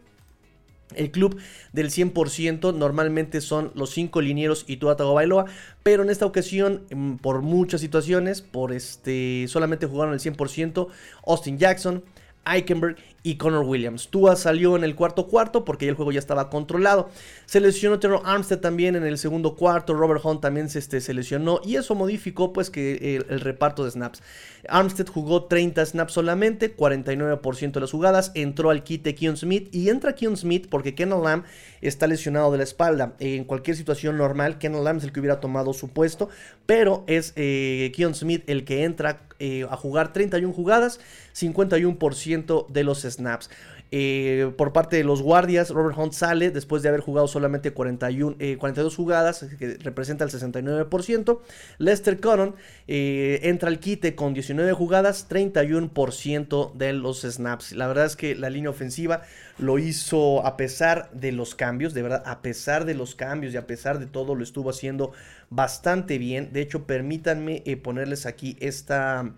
[0.94, 1.38] El club
[1.72, 5.44] del 100% normalmente son los 5 linieros y Tua Bailoa,
[5.82, 10.88] pero en esta ocasión, mm, por muchas situaciones, por este, solamente jugaron el 100%,
[11.24, 12.02] Austin Jackson,
[12.44, 14.08] Eichenberg y Connor Williams.
[14.08, 17.10] Tua salió en el cuarto cuarto porque el juego ya estaba controlado.
[17.46, 19.92] Se lesionó Terrell Armstead también en el segundo cuarto.
[19.94, 24.22] Robert Hunt también se, este, lesionó y eso modificó pues que el, reparto de snaps.
[24.68, 28.32] Armstead jugó 30 snaps solamente, 49% de las jugadas.
[28.34, 31.44] Entró al quite Keon Smith y entra Keon Smith porque Kenneth Lamb
[31.80, 33.14] está lesionado de la espalda.
[33.18, 36.28] En cualquier situación normal, Kenneth Lamb es el que hubiera tomado su puesto,
[36.66, 41.00] pero es eh, Keon Smith el que entra eh, a jugar 31 jugadas,
[41.34, 43.50] 51% de los snaps.
[43.90, 48.36] Eh, por parte de los guardias, Robert Hunt sale después de haber jugado solamente 41,
[48.58, 51.40] 42 eh, jugadas, que representa el 69%.
[51.78, 52.54] Lester Cotton
[52.86, 57.72] eh, entra al quite con 19 jugadas, 31% de los snaps.
[57.72, 59.22] La verdad es que la línea ofensiva
[59.58, 63.56] lo hizo a pesar de los cambios, de verdad, a pesar de los cambios y
[63.56, 65.12] a pesar de todo, lo estuvo haciendo
[65.48, 66.52] bastante bien.
[66.52, 69.32] De hecho, permítanme ponerles aquí esta,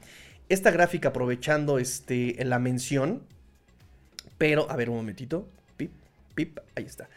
[0.48, 3.22] esta gráfica aprovechando este, la mención
[4.40, 5.46] pero, a ver un momentito.
[5.76, 5.92] Pip,
[6.34, 7.10] pip, ahí está.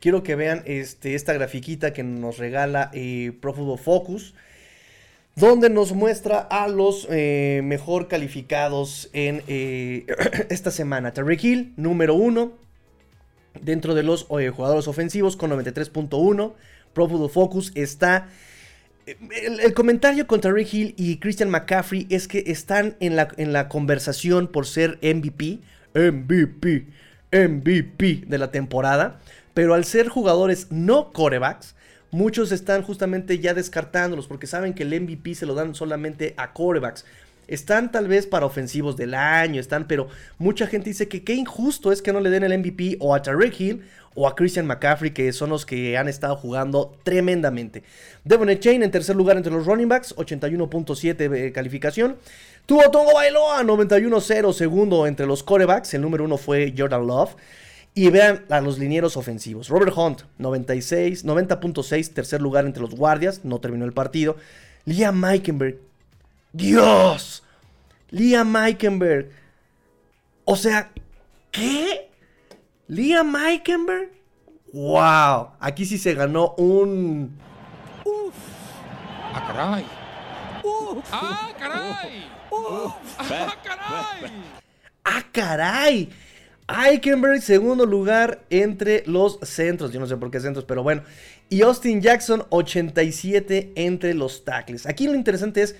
[0.00, 4.32] Quiero que vean este, esta grafiquita que nos regala eh, Pro Focus.
[5.36, 10.06] Donde nos muestra a los eh, mejor calificados en eh,
[10.48, 11.12] esta semana.
[11.12, 12.54] Terry Hill, número uno.
[13.60, 16.54] Dentro de los jugadores ofensivos con 93.1.
[16.94, 18.30] Pro Focus está
[19.04, 24.64] el, comentario contra Rick Hill y Christian McCaffrey es que están en la conversación por
[24.64, 25.60] ser MVP.
[25.94, 26.86] MVP,
[27.30, 29.20] MVP de la temporada.
[29.54, 31.74] Pero al ser jugadores no corebacks,
[32.10, 36.52] muchos están justamente ya descartándolos porque saben que el MVP se lo dan solamente a
[36.52, 37.04] corebacks.
[37.48, 41.92] Están tal vez para ofensivos del año, están, pero mucha gente dice que qué injusto
[41.92, 43.82] es que no le den el MVP o a Tarek Hill
[44.14, 47.82] o a Christian McCaffrey, que son los que han estado jugando tremendamente.
[48.24, 52.16] Devon Chain en tercer lugar entre los running backs, 81.7 eh, calificación.
[52.66, 55.94] Tuvo Tongo Bailoa, 91-0, segundo entre los corebacks.
[55.94, 57.34] El número uno fue Jordan Love.
[57.94, 59.68] Y vean a los linieros ofensivos.
[59.68, 63.44] Robert Hunt, 96, 90.6, tercer lugar entre los guardias.
[63.44, 64.36] No terminó el partido.
[64.86, 65.78] Liam Meikenberg.
[66.52, 67.42] Dios.
[68.10, 69.30] Liam Meikenberg.
[70.44, 70.90] O sea,
[71.50, 72.11] ¿qué?
[72.88, 74.10] Liam Meikenberg.
[74.72, 75.50] Wow.
[75.60, 77.38] Aquí sí se ganó un...
[78.04, 78.34] Uf.
[79.34, 79.84] Ah, caray.
[80.64, 81.04] Uf.
[81.12, 82.24] Ah, caray.
[83.18, 84.32] ¡Ah, caray!
[85.04, 86.10] ¡Ah, caray!
[86.68, 89.92] Eichenberg, segundo lugar entre los centros.
[89.92, 91.02] Yo no sé por qué centros, pero bueno.
[91.48, 94.86] Y Austin Jackson, 87 entre los tackles.
[94.86, 95.76] Aquí lo interesante es.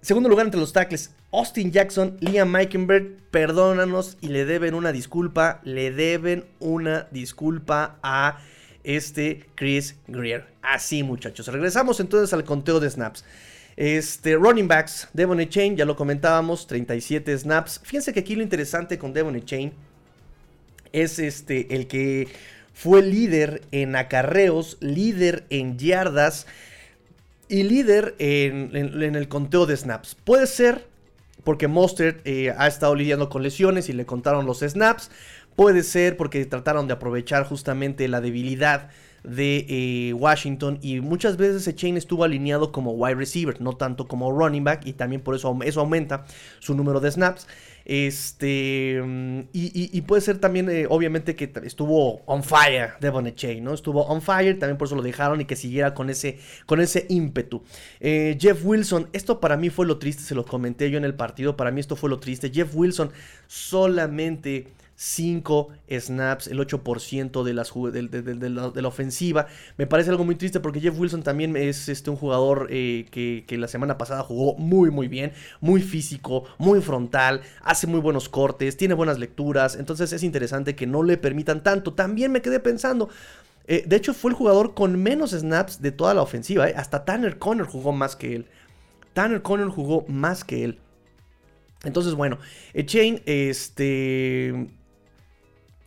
[0.00, 1.10] Segundo lugar entre los tackles.
[1.32, 5.60] Austin Jackson, Liam Eichenberg, perdónanos y le deben una disculpa.
[5.64, 8.38] Le deben una disculpa a
[8.84, 10.46] este Chris Greer.
[10.62, 11.48] Así, muchachos.
[11.48, 13.24] Regresamos entonces al conteo de snaps.
[13.76, 17.80] Este, running backs, Devon Chain, ya lo comentábamos, 37 snaps.
[17.84, 19.72] Fíjense que aquí lo interesante con Devon Chain
[20.92, 22.28] es este, el que
[22.72, 26.46] fue líder en acarreos, líder en yardas
[27.48, 30.14] y líder en, el conteo de snaps.
[30.14, 30.86] Puede ser
[31.44, 35.10] porque Mostert eh, ha estado lidiando con lesiones y le contaron los snaps.
[35.56, 38.90] Puede ser porque trataron de aprovechar justamente la debilidad
[39.24, 44.30] de eh, Washington y muchas veces Chain estuvo alineado como wide receiver, no tanto como
[44.30, 46.24] running back y también por eso eso aumenta
[46.60, 47.46] su número de snaps.
[47.88, 53.72] Este, mm, y, puede ser también, eh, obviamente, que estuvo on fire Devon Chain, ¿no?
[53.72, 57.06] Estuvo on fire, también por eso lo dejaron y que siguiera con ese, con ese
[57.08, 57.64] ímpetu.
[58.00, 61.14] Eh, Jeff Wilson, esto para mí fue lo triste, se lo comenté yo en el
[61.14, 62.50] partido, para mí esto fue lo triste.
[62.52, 63.10] Jeff Wilson
[63.46, 64.68] solamente
[65.00, 65.68] 5
[66.00, 69.46] snaps, el 8% de, las, de, la, ofensiva.
[69.76, 73.58] Me parece algo muy triste porque Jeff Wilson también es este, un jugador eh, que,
[73.58, 78.76] la semana pasada jugó muy muy bien, muy físico, muy frontal, hace muy buenos cortes,
[78.76, 81.92] tiene buenas lecturas, entonces es interesante que no le permitan tanto.
[81.92, 83.08] También me quedé pensando,
[83.68, 87.04] eh, de hecho fue el jugador con menos snaps de toda la ofensiva, eh, hasta
[87.04, 88.46] Tanner Conner jugó más que él.
[89.12, 90.80] Tanner Conner jugó más que él.
[91.84, 92.38] Entonces, bueno,
[92.74, 94.66] Chain, este,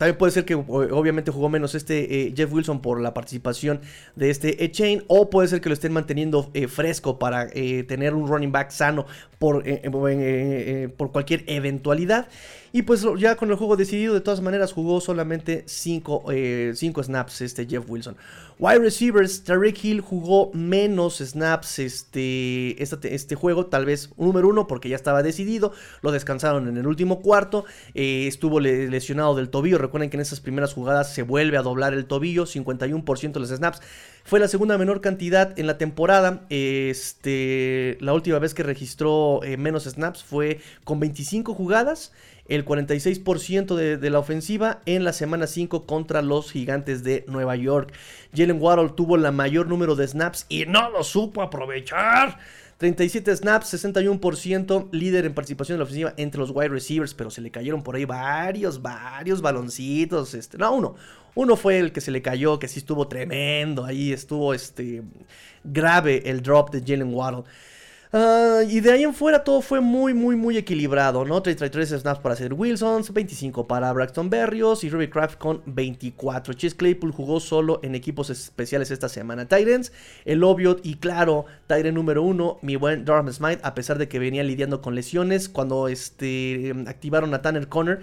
[0.02, 3.82] también puede ser que obviamente jugó menos este eh, Jeff Wilson por la participación
[4.16, 5.04] de este Chain.
[5.06, 8.72] O puede ser que lo estén manteniendo eh, fresco para eh, tener un running back
[8.72, 9.06] sano
[9.38, 9.62] por,
[10.96, 12.26] por cualquier eventualidad.
[12.74, 16.24] Y pues ya con el juego decidido, de todas maneras jugó solamente 5
[17.02, 18.16] snaps este Jeff Wilson.
[18.58, 24.66] Wide receivers, Tariq Hill jugó menos snaps este, este, este, juego, tal vez número uno
[24.66, 30.10] porque ya estaba decidido, lo descansaron en el último cuarto, estuvo lesionado del tobillo, recuerden
[30.10, 33.80] que en esas primeras jugadas se vuelve a doblar el tobillo, 51% de los snaps.
[34.24, 36.46] Fue la segunda menor cantidad en la temporada.
[36.48, 42.12] Este, la última vez que registró eh, menos snaps fue con 25 jugadas,
[42.46, 47.92] el 46% de, la ofensiva en la semana 5 contra los gigantes de Nueva York.
[48.34, 52.38] Jalen Waddle tuvo la mayor número de snaps y no lo supo aprovechar.
[52.78, 57.40] 37 snaps, 61%, líder en participación en la ofensiva entre los wide receivers, pero se
[57.40, 60.34] le cayeron por ahí varios, varios baloncitos.
[60.34, 60.96] Este, no, uno.
[61.34, 63.84] Uno fue el que se le cayó, que sí estuvo tremendo.
[63.84, 65.02] Ahí estuvo este,
[65.64, 67.44] grave el drop de Jalen Waddle.
[68.14, 71.40] Ah, y de ahí en fuera todo fue muy, muy, muy equilibrado, ¿no?
[71.40, 76.52] 33 snaps para Cedric Wilson, 25 para Braxton Berrios y Ruby Craft con 24.
[76.52, 79.48] Chase Claypool jugó solo en equipos especiales esta semana.
[79.48, 79.92] Tyrants,
[80.26, 84.18] el obvio y claro, Tyrant número uno, mi buen Durham Smite, a pesar de que
[84.18, 88.02] venía lidiando con lesiones, cuando este, activaron a Tanner Conner,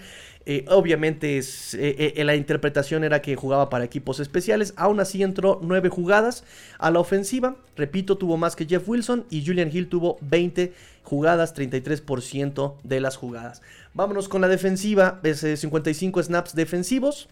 [0.51, 4.73] eh, obviamente es, eh, eh, la interpretación era que jugaba para equipos especiales.
[4.77, 6.43] Aún así entró 9 jugadas
[6.79, 7.57] a la ofensiva.
[7.75, 10.73] Repito, tuvo más que Jeff Wilson y Julian Hill tuvo 20
[11.03, 13.61] jugadas, 33% de las jugadas.
[13.93, 15.21] Vámonos con la defensiva.
[15.23, 17.29] 55 snaps defensivos.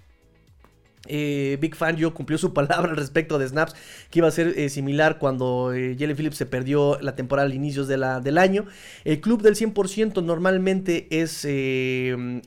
[1.08, 3.76] Eh, Big Fan yo cumplió su palabra al respecto de snaps,
[4.10, 7.54] que iba a ser eh, similar cuando eh, Jalen Phillips se perdió la temporada al
[7.54, 8.66] inicios del año.
[9.04, 11.40] El club del 100% normalmente es,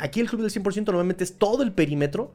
[0.01, 2.33] aquí el club del 100% normalmente es todo el perímetro,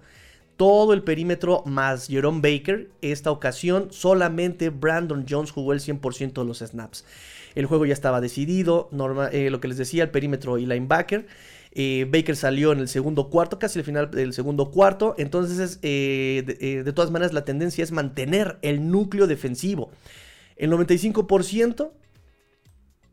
[0.57, 2.89] todo el perímetro más Jerome Baker.
[3.01, 7.05] Esta ocasión solamente Brandon Jones jugó el 100% de los snaps.
[7.55, 11.25] El juego ya estaba decidido, lo que les decía, el perímetro y linebacker.
[11.77, 15.13] Eh, Baker salió en el segundo cuarto, casi al final del segundo cuarto.
[15.17, 19.91] Entonces, eh, eh, de, todas maneras, la tendencia es mantener el núcleo defensivo.
[20.55, 21.91] El 95%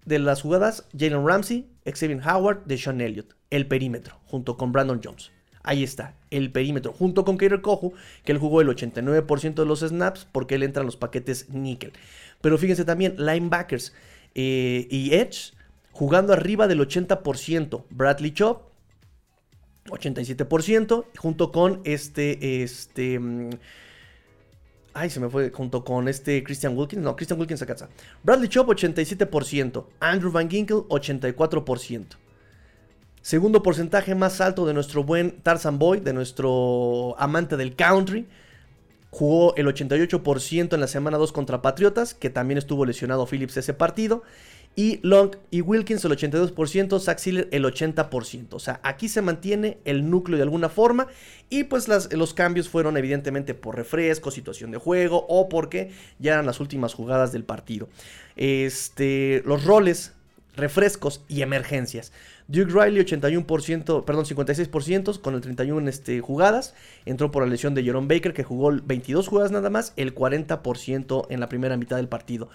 [0.05, 3.35] de las jugadas, Jalen Ramsey, Xavier Howard, de Sean Elliott.
[3.51, 5.33] El perímetro, junto con Brandon Jones.
[5.65, 7.93] Ahí está, el perímetro, junto con Kader Kohu,
[8.25, 11.93] que él jugó el 89% de los snaps porque él entra en los paquetes níquel.
[12.41, 13.93] Pero fíjense también, linebackers
[14.35, 15.53] y edge
[15.93, 17.85] jugando arriba del 80%.
[17.91, 18.63] Bradley Chop,
[19.87, 23.19] 87%, junto con este, este...
[23.19, 23.51] Mm,
[24.95, 27.03] ay, se me fue junto con este Christian Wilkins.
[27.03, 27.77] No, Christian Wilkins acá.
[28.23, 29.87] Bradley Chop, 87%.
[30.01, 32.07] Andrew Van Ginkel, 84%.
[33.21, 38.27] Segundo porcentaje más alto de nuestro buen Tarzan Boy, de nuestro amante del country.
[39.11, 43.75] Jugó el 88% en la semana 2 contra Patriotas, que también estuvo lesionado Phillips ese
[43.75, 44.25] partido.
[44.75, 48.47] Y Long y Wilkins el 82%, Zach el 80%.
[48.53, 51.09] O sea, aquí se mantiene el núcleo de alguna forma.
[51.51, 56.47] Y pues los cambios fueron evidentemente por refresco, situación de juego o porque ya eran
[56.47, 57.89] las últimas jugadas del partido.
[58.37, 60.15] Este, los roles,
[60.57, 62.13] refrescos y emergencias.
[62.49, 66.75] Duke Riley 81%, perdón, 56% con el 31 este, jugadas.
[67.05, 71.27] Entró por la lesión de Jerome Baker que jugó 22 jugadas nada más, el 40%
[71.29, 72.49] en la primera mitad del partido.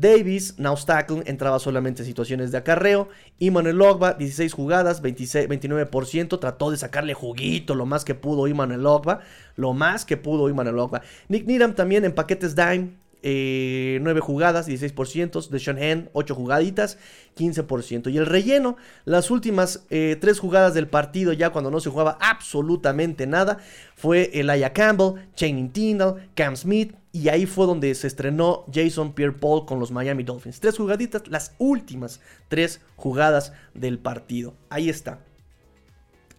[0.00, 3.08] Davis, Naustakl, entraba solamente en situaciones de acarreo.
[3.38, 6.38] Iman Logba, 16 jugadas, 29%.
[6.38, 9.20] Trató de sacarle juguito lo más que pudo Iman Logba.
[9.56, 11.02] Lo más que pudo Iman Logba.
[11.28, 13.07] Nick Needham también en paquetes dime.
[13.22, 15.48] Eh, 9 jugadas, 16%.
[15.48, 16.98] De Sean Hand, 8 jugaditas,
[17.36, 18.10] 15%.
[18.12, 22.18] Y el relleno, las últimas 3 eh, jugadas del partido, ya cuando no se jugaba
[22.20, 23.58] absolutamente nada,
[23.94, 26.94] fue Elijah Campbell, Channing Tindall, Cam Smith.
[27.12, 30.60] Y ahí fue donde se estrenó Jason Pierre-Paul con los Miami Dolphins.
[30.60, 34.54] Tres jugaditas, las últimas tres jugadas del partido.
[34.68, 35.18] Ahí está.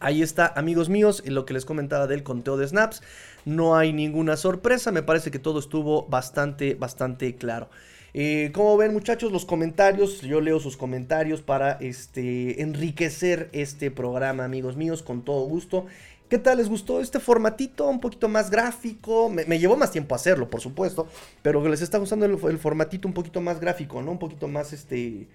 [0.01, 3.01] Ahí está, amigos míos, lo que les comentaba del conteo de snaps.
[3.43, 7.69] No hay ninguna sorpresa, me parece que todo estuvo bastante, bastante claro.
[8.13, 14.45] Eh, como ven muchachos, los comentarios, yo leo sus comentarios para este, enriquecer este programa,
[14.45, 15.85] amigos míos, con todo gusto.
[16.29, 17.87] ¿Qué tal les gustó este formatito?
[17.87, 19.29] Un poquito más gráfico.
[19.29, 21.07] Me, llevó más tiempo hacerlo, por supuesto.
[21.41, 24.11] Pero les está gustando el, el, formatito un poquito más gráfico, ¿no?
[24.11, 25.27] Un poquito más, este,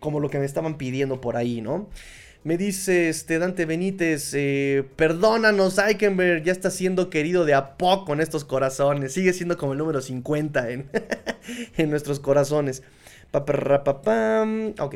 [0.00, 1.86] como lo que me estaban pidiendo por ahí, ¿no?
[2.46, 8.12] Me dice este Dante Benítez, eh, perdónanos, Eichenberg, ya está siendo querido de a poco
[8.12, 9.14] en estos corazones.
[9.14, 10.68] Sigue siendo como el número 50
[11.76, 12.84] en, nuestros corazones.
[13.32, 14.94] Ok.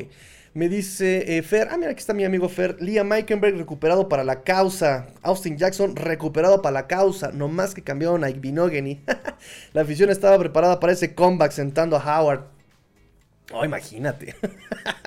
[0.53, 2.81] Me dice eh, Fer, ah, mira, aquí está mi amigo Fer.
[2.81, 5.07] Liam Eikenberg recuperado para la causa.
[5.21, 7.33] Austin Jackson recuperado para la causa.
[7.33, 9.01] No más que cambiaron a Igbinogeny.
[9.73, 12.60] la afición estaba preparada para ese comeback sentando a Howard.
[13.53, 14.35] Oh, imagínate.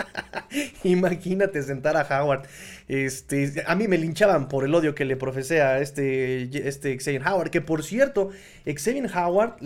[0.84, 2.47] imagínate sentar a Howard.
[2.88, 7.26] Este, a mí me linchaban por el odio que le profesé a este, este Xavier
[7.26, 7.51] Howard.
[7.51, 8.30] Que por cierto,
[8.66, 9.57] Xavier Howard,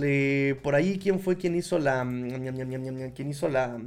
[0.63, 2.07] por ahí, ¿quién fue quien hizo la.
[3.15, 3.79] ¿Quién hizo la.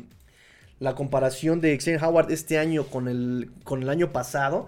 [0.79, 4.67] La comparación de Xavier Howard este año con el, con el año pasado?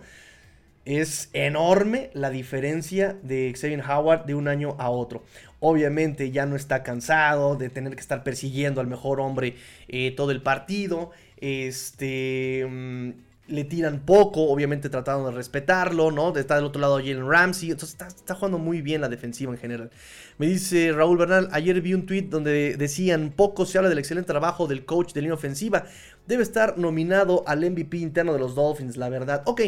[0.86, 5.24] Es enorme la diferencia de Xavier Howard de un año a otro.
[5.60, 9.56] Obviamente ya no está cansado de tener que estar persiguiendo al mejor hombre
[9.88, 11.12] eh, todo el partido.
[11.38, 12.66] Este.
[12.70, 13.12] Mm,
[13.48, 16.36] le tiran poco, obviamente tratando de respetarlo, ¿no?
[16.36, 17.72] Está del otro lado Jalen Ramsey.
[17.72, 19.92] Entonces está, jugando muy bien la defensiva en general.
[20.38, 24.28] Me dice Raúl Bernal, ayer vi un tweet donde decían, poco se habla del excelente
[24.28, 25.86] trabajo del coach de línea ofensiva.
[26.26, 29.44] Debe estar nominado al MVP interno de los Dolphins, la verdad.
[29.46, 29.62] Ok,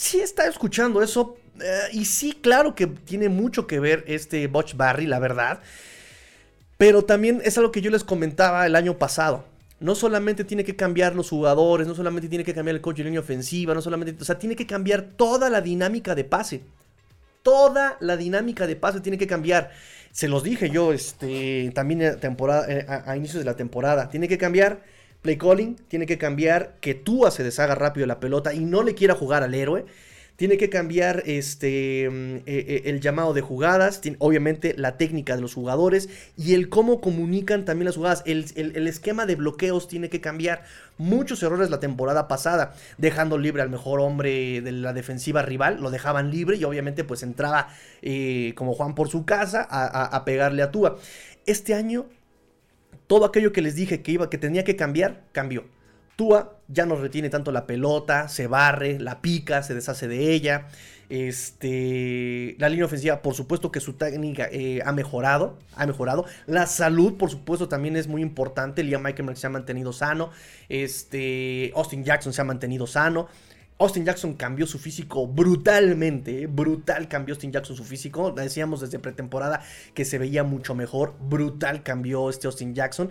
[0.00, 4.74] sí está escuchando eso, eh, y sí, claro que tiene mucho que ver este Butch
[4.74, 5.60] Barry, la verdad.
[6.78, 9.44] Pero también es algo que yo les comentaba el año pasado.
[9.78, 13.04] No solamente tiene que cambiar los jugadores, no solamente tiene que cambiar el coach de
[13.04, 16.62] línea ofensiva, no solamente, o sea, tiene que cambiar toda la dinámica de pase.
[17.42, 19.70] Toda la dinámica de pase tiene que cambiar.
[20.12, 24.08] Se los dije yo, este, también a, temporada, eh, a, inicios de la temporada.
[24.08, 24.82] Tiene que cambiar
[25.22, 28.82] play calling, tiene que cambiar que Tua se deshaga rápido de la pelota y no
[28.82, 29.84] le quiera jugar al héroe
[30.40, 35.42] tiene que cambiar este, mm, eh, eh, el llamado de jugadas, obviamente la técnica de
[35.42, 38.22] los jugadores y el cómo comunican también las jugadas.
[38.24, 40.64] El, esquema de bloqueos tiene que cambiar.
[40.96, 45.90] Muchos errores la temporada pasada, dejando libre al mejor hombre de la defensiva rival, lo
[45.90, 47.68] dejaban libre y obviamente pues entraba
[48.00, 50.96] eh, como Juan por su casa a, a pegarle a Tua.
[51.44, 52.06] Este año,
[53.10, 55.64] todo aquello que les dije que, iba, que tenía que cambiar, cambió.
[56.14, 60.68] Tua ya no retiene tanto la pelota, se barre, la pica, se deshace de ella.
[61.08, 66.24] Este, la línea ofensiva, por supuesto que su técnica eh, ha mejorado, ha mejorado.
[66.46, 68.84] La salud, por supuesto, también es muy importante.
[68.84, 70.30] Liam Michael se ha mantenido sano.
[70.68, 73.26] Este, Austin Jackson se ha mantenido sano.
[73.80, 78.30] Austin Jackson cambió su físico brutalmente, brutal cambió Austin Jackson su físico.
[78.30, 79.62] Decíamos desde pretemporada
[79.94, 83.08] que se veía mucho mejor, brutal cambió este Austin Jackson.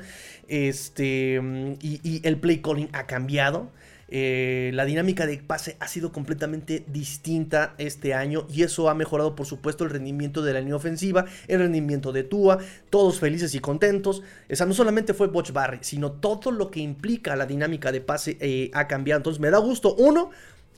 [0.48, 1.42] Este,
[1.82, 3.72] y, el play calling ha cambiado.
[4.12, 9.36] Eh, la dinámica de pase ha sido completamente distinta este año y eso ha mejorado
[9.36, 12.58] por supuesto el rendimiento de la línea ofensiva, el rendimiento de Tua,
[12.90, 14.24] todos felices y contentos.
[14.48, 18.38] Esa no solamente fue Butch Barry, sino todo lo que implica la dinámica de pase
[18.40, 19.18] eh, ha cambiado.
[19.18, 20.32] Entonces me da gusto, uno,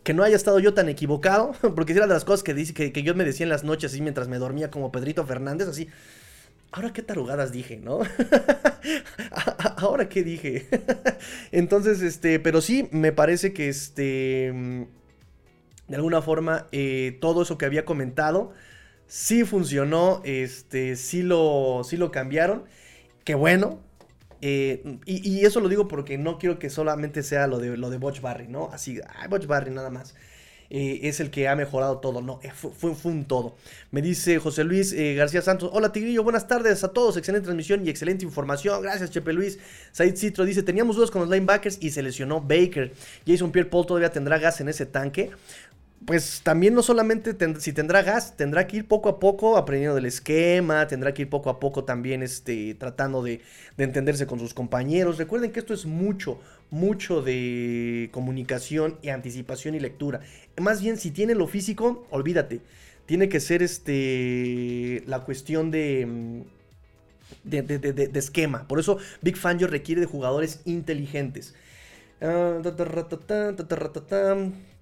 [0.04, 3.04] que no haya estado yo tan equivocado, porque era de las cosas que, dice, que,
[3.04, 5.90] yo me decía en las noches, así mientras me dormía como Pedrito Fernández, así.
[6.74, 8.00] Ahora qué tarugadas dije, ¿no?
[9.78, 10.68] Ahora qué dije.
[11.52, 14.54] Entonces, este, pero sí, me parece que este,
[15.88, 18.54] de alguna forma, eh, todo eso que había comentado,
[19.06, 22.64] sí funcionó, este, sí lo, sí lo cambiaron.
[23.26, 23.82] Qué bueno,
[24.42, 27.98] eh, y, eso lo digo porque no quiero que solamente sea lo de, lo de
[27.98, 28.70] Butch Barry, ¿no?
[28.72, 30.16] Así, Butch Barry nada más.
[30.74, 33.58] Eh, es el que ha mejorado todo, no, eh, fue, fue, un todo.
[33.92, 37.90] Me dice José Luis García Santos, hola Tigrillo, buenas tardes a todos, excelente transmisión y
[37.90, 39.60] excelente información, gracias Chepe Luis.
[39.92, 42.94] Said Citro dice, teníamos dudas con los linebackers y se lesionó Baker.
[43.28, 45.32] Jason Pierre Paul todavía tendrá gas en ese tanque
[46.06, 50.06] pues también no solamente si tendrá gas, tendrá que ir poco a poco aprendiendo del
[50.06, 53.42] esquema, tendrá que ir poco a poco también este, tratando de,
[53.78, 55.18] entenderse con sus compañeros.
[55.18, 56.40] Recuerden que esto es mucho,
[56.72, 60.22] mucho de comunicación y anticipación y lectura.
[60.60, 62.62] Más bien, si tiene lo físico, olvídate.
[63.06, 66.44] Tiene que ser este, la cuestión de,
[67.44, 68.68] de, esquema.
[68.68, 71.54] Por eso Big Fangio requiere de jugadores inteligentes.
[72.22, 72.60] Ah,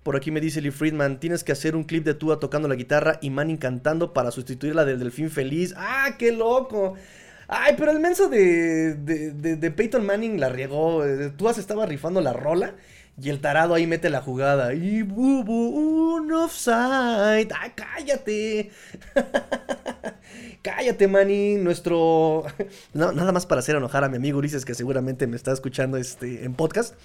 [0.03, 2.75] Por aquí me dice Lee Friedman, tienes que hacer un clip de Tua tocando la
[2.75, 5.73] guitarra y Manning cantando para sustituir la del Delfín Feliz.
[5.77, 6.95] ¡Ah, qué loco!
[7.47, 11.03] Ay, pero el menso de, de, de- Peyton Manning la riegó.
[11.35, 12.75] Tua se estaba rifando la rola
[13.21, 14.73] y el tarado ahí mete la jugada.
[14.73, 15.53] Y bubu,
[16.15, 17.49] un offside.
[17.53, 18.69] ¡Ah, cállate!
[20.61, 22.43] Cállate, Manning, nuestro...
[22.93, 26.43] Nada más para hacer enojar a mi amigo Ulises, que seguramente me está escuchando este,
[26.43, 26.95] en podcast.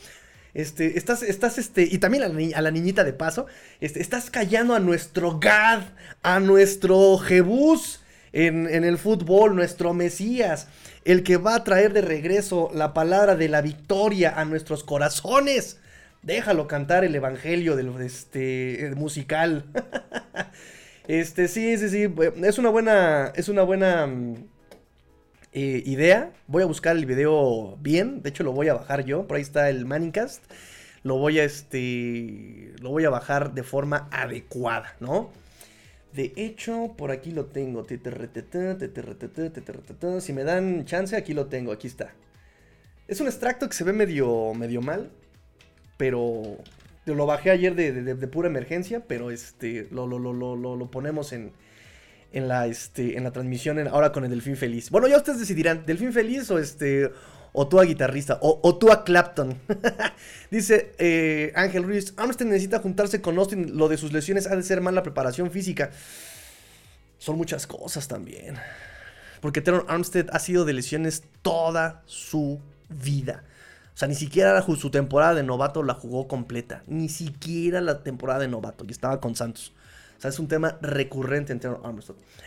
[0.55, 2.23] Este, estás, estás, este, y también
[2.55, 3.47] a la, niñita de paso,
[3.81, 5.83] este, estás callando a nuestro Gad,
[6.23, 8.01] a nuestro Jebús
[8.33, 10.69] en, en el fútbol, nuestro Mesías,
[11.05, 15.81] el que va a traer de regreso la palabra de la victoria a nuestros corazones.
[16.23, 19.67] Déjalo cantar el evangelio del este, el musical.
[21.07, 22.15] Este, sí, sí, sí.
[22.43, 23.31] Es una buena.
[23.35, 24.47] Es una buena mm,
[25.55, 26.33] eh, idea.
[26.47, 28.23] Voy a buscar el video bien.
[28.23, 29.27] De hecho, lo voy a bajar yo.
[29.27, 30.43] Por ahí está el Manningcast.
[31.03, 32.73] Lo voy a este.
[32.81, 35.31] Lo voy a bajar de forma adecuada, ¿no?
[36.13, 37.85] De hecho, por aquí lo tengo.
[40.21, 41.73] Si me dan chance, aquí lo tengo.
[41.73, 42.13] Aquí está.
[43.09, 45.11] Es un extracto que se ve medio, medio mal.
[45.97, 46.57] Pero
[47.07, 49.01] lo bajé ayer de, de- pura emergencia.
[49.07, 51.53] Pero este lo, lo, lo- lo ponemos en,
[52.35, 54.91] en, la, este, en la transmisión en- ahora con el Delfín Feliz.
[54.91, 55.85] Bueno, ya ustedes decidirán.
[55.87, 57.11] ¿Delfín Feliz o este...
[57.57, 59.57] O tú a guitarrista, o, tú a Clapton.
[60.51, 63.78] Dice eh, Ángel Ruiz, Armstead necesita juntarse con Austin.
[63.78, 65.93] Lo de sus lesiones ha de ser mala preparación física.
[67.18, 68.57] Son muchas cosas también.
[69.41, 73.45] Porque Teron Armstead ha sido de lesiones toda su vida.
[73.95, 76.82] O sea, ni siquiera su temporada de novato la jugó completa.
[76.89, 78.85] Ni siquiera la temporada de novato.
[78.85, 79.72] Y estaba con Santos.
[80.17, 81.61] O sea, es un tema recurrente en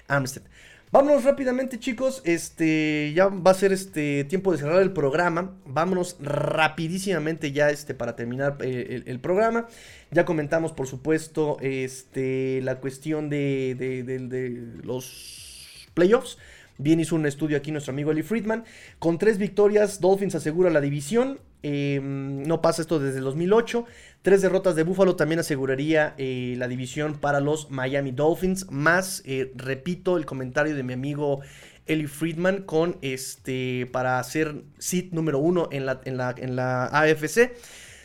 [0.08, 0.44] Armstead.
[0.90, 2.22] Vámonos rápidamente, chicos.
[2.24, 5.58] Este, ya va a ser este tiempo de cerrar el programa.
[5.66, 9.68] Vámonos rapidísimamente ya este para terminar eh, el, programa.
[10.12, 16.38] Ya comentamos, por supuesto, este la cuestión de- de los playoffs.
[16.78, 18.64] Bien hizo un estudio aquí nuestro amigo Eli Friedman.
[19.00, 21.40] Con tres victorias, Dolphins asegura la división.
[21.64, 23.86] Eh, no pasa esto desde el 2008.
[24.22, 28.70] Tres derrotas de Buffalo también aseguraría eh, la división para los Miami Dolphins.
[28.70, 31.42] Más, eh, repito, el comentario de mi amigo
[31.88, 36.86] Eli Friedman con este para hacer seed número uno en la, en la, en la
[36.86, 37.54] AFC.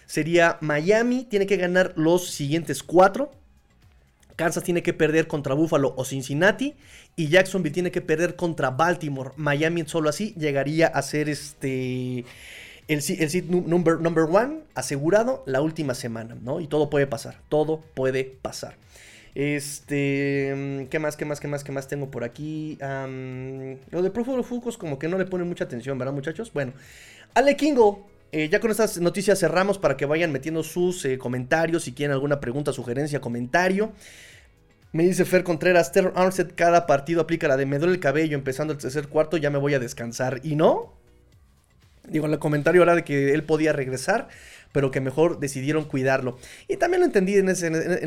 [0.07, 3.33] Sería Miami, tiene que ganar los siguientes cuatro.
[4.37, 6.75] Kansas tiene que perder contra Buffalo o Cincinnati.
[7.15, 9.33] Y Jacksonville tiene que perder contra Baltimore.
[9.37, 12.25] Miami solo así llegaría a ser este.
[12.89, 16.61] El, el seed nu- number, number one asegurado la última semana, ¿no?
[16.61, 17.39] Y todo puede pasar.
[17.49, 18.77] Todo puede pasar.
[19.35, 20.87] Este.
[20.91, 21.17] ¿Qué más?
[21.17, 21.41] ¿Qué más?
[21.41, 21.65] ¿Qué más?
[21.65, 22.79] ¿Qué más tengo por aquí?
[22.81, 26.53] Lo de Pro Football como que no le ponen mucha atención, ¿verdad, muchachos?
[26.53, 26.73] Bueno.
[27.35, 28.09] Ale Kingo.
[28.33, 31.85] eh, ya con estas noticias cerramos para que vayan metiendo sus eh, comentarios.
[31.85, 33.93] Si quieren alguna pregunta, sugerencia, comentario.
[34.93, 38.37] Me dice Fer Contreras, Terror Armstead cada partido aplica la de me duele el cabello
[38.37, 40.41] empezando el tercer cuarto, ya me voy a descansar.
[40.43, 40.93] Y no.
[42.09, 44.29] Digo, el comentario era de que él podía regresar,
[44.73, 46.37] pero que mejor decidieron cuidarlo.
[46.67, 47.65] Y también lo entendí en, en-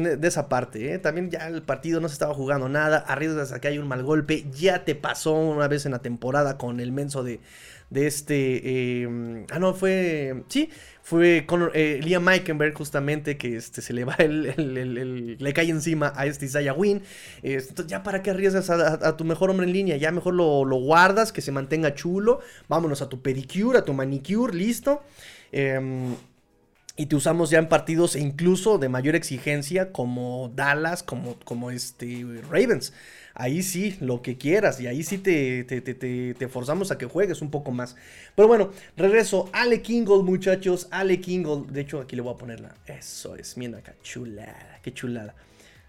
[0.08, 0.94] en- de esa parte.
[0.94, 1.00] ¿eh?
[1.00, 2.98] También ya el partido no se estaba jugando nada.
[2.98, 4.46] Arriesgas a que hay un mal golpe.
[4.52, 7.40] Ya te pasó una vez en la temporada con el menso de,
[7.90, 9.04] de este...
[9.04, 10.44] eh, ah, no, fue...
[10.50, 10.70] Sí,
[11.08, 15.70] fue con Liam Meikenberg justamente que este, se le va el, el- el- le cae
[15.70, 17.04] encima a este Isaiah Wynn.
[17.44, 20.66] Eh, entonces, ya para qué arriesgas a tu mejor hombre en línea, ya mejor lo,
[20.66, 22.40] lo guardas, que se mantenga chulo.
[22.68, 25.04] Vámonos a tu pedicure, a tu manicure, listo.
[25.52, 26.16] Em,
[26.98, 31.70] y te usamos ya en partidos e incluso de mayor exigencia como Dallas, como, como
[31.72, 32.94] este Ravens.
[33.38, 34.80] Ahí sí, lo que quieras.
[34.80, 37.96] Y ahí sí te, te, te- te- forzamos a que juegues un poco más.
[38.34, 39.50] Pero bueno, regreso.
[39.52, 40.88] Ale Kingle, muchachos.
[40.90, 41.64] Ale Kingle.
[41.70, 42.74] De hecho, aquí le voy a ponerla.
[42.86, 43.58] Eso es.
[43.58, 43.94] Miren acá.
[44.02, 44.80] Chulada.
[44.82, 45.36] Qué chulada.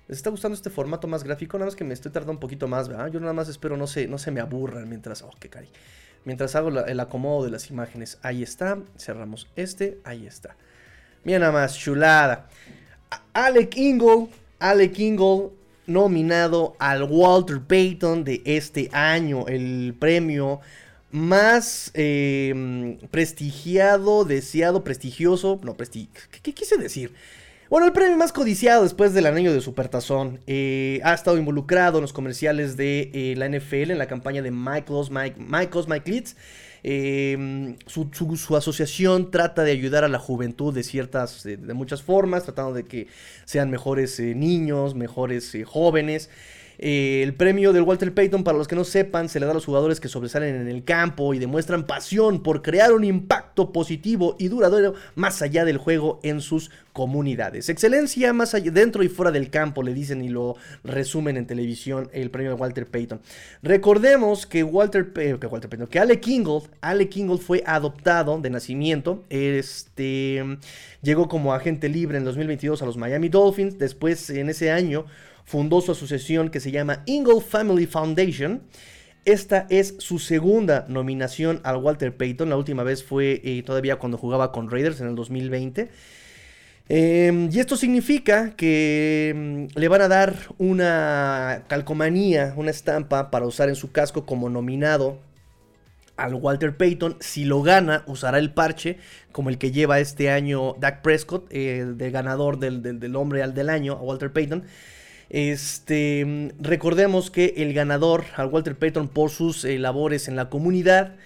[0.09, 1.57] ¿Les está gustando este formato más gráfico?
[1.57, 3.09] Nada más que me estoy tardando un poquito más, ¿verdad?
[3.13, 5.23] Yo nada más espero no se, no se me aburran mientras...
[5.23, 5.69] Oh, qué cari.
[6.25, 8.19] Mientras hago el acomodo de las imágenes.
[8.23, 8.79] Ahí está.
[8.99, 9.99] Cerramos este.
[10.03, 10.57] Ahí está.
[11.23, 12.49] Mira nada más, chulada.
[13.33, 14.29] Alec Ingle,
[14.59, 15.51] Alec Ingle,
[15.87, 20.61] nominado al Walter Payton de este año, el premio
[21.11, 27.13] más eh, prestigiado, deseado, prestigioso, no, presti ¿qué, qué quise decir?
[27.69, 30.39] Bueno, el premio más codiciado después del anillo de Supertazón.
[30.47, 34.53] Eh, ha estado involucrado en los comerciales de eh, la NFL, en la campaña de
[34.53, 36.37] Michaels, Mike, Michaels, Mike Leeds.
[36.89, 42.03] Eh, su, su- su asociación trata de ayudar a la juventud de ciertas, de muchas
[42.03, 43.09] formas, tratando de que
[43.45, 46.31] sean mejores eh, niños, mejores eh, jóvenes.
[46.79, 49.55] Eh, el premio del Walter Payton, para los que no sepan, se le da a
[49.55, 54.37] los jugadores que sobresalen en el campo y demuestran pasión por crear un impacto positivo
[54.39, 57.69] y duradero más allá del juego en sus comunidades.
[57.69, 62.09] Excelencia más allá, dentro y fuera del campo, le dicen y lo resumen en televisión
[62.13, 63.21] el premio de Walter Payton.
[63.63, 69.25] Recordemos que Walter, que, Walter Payton, que Alec Ingold, Alec Ingold fue adoptado de nacimiento.
[69.29, 70.43] Este
[71.03, 73.79] llegó como agente libre en 2022 a los Miami Dolphins.
[73.79, 75.07] Después, en ese año,
[75.47, 78.63] fundó su asociación que se llama Ingold Family Foundation.
[79.25, 82.51] Esta es su segunda nominación al Walter Payton.
[82.51, 85.89] La última vez fue eh, todavía cuando jugaba con Raiders en el 2020.
[86.89, 93.47] Em, y esto significa que mm, le van a dar una calcomanía, una estampa para
[93.47, 95.19] usar en su casco como nominado
[96.17, 97.17] al Walter Payton.
[97.21, 98.99] Si lo gana, usará el parche
[99.33, 103.71] como el que lleva este año Dak Prescott, eh, ganador del, del, hombre al del
[103.71, 104.65] año, a Walter Payton.
[105.29, 111.17] Este, recordemos que el ganador al Walter Payton por sus eh, labores en la comunidad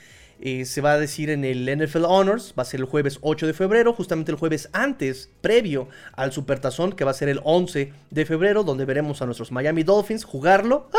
[0.42, 3.46] eh, se va a decir en el NFL Honors, va a ser el jueves 8
[3.46, 7.92] de febrero, justamente el jueves antes, previo al Supertazón, que va a ser el 11
[8.08, 10.88] de febrero, donde veremos a nuestros Miami Dolphins jugarlo.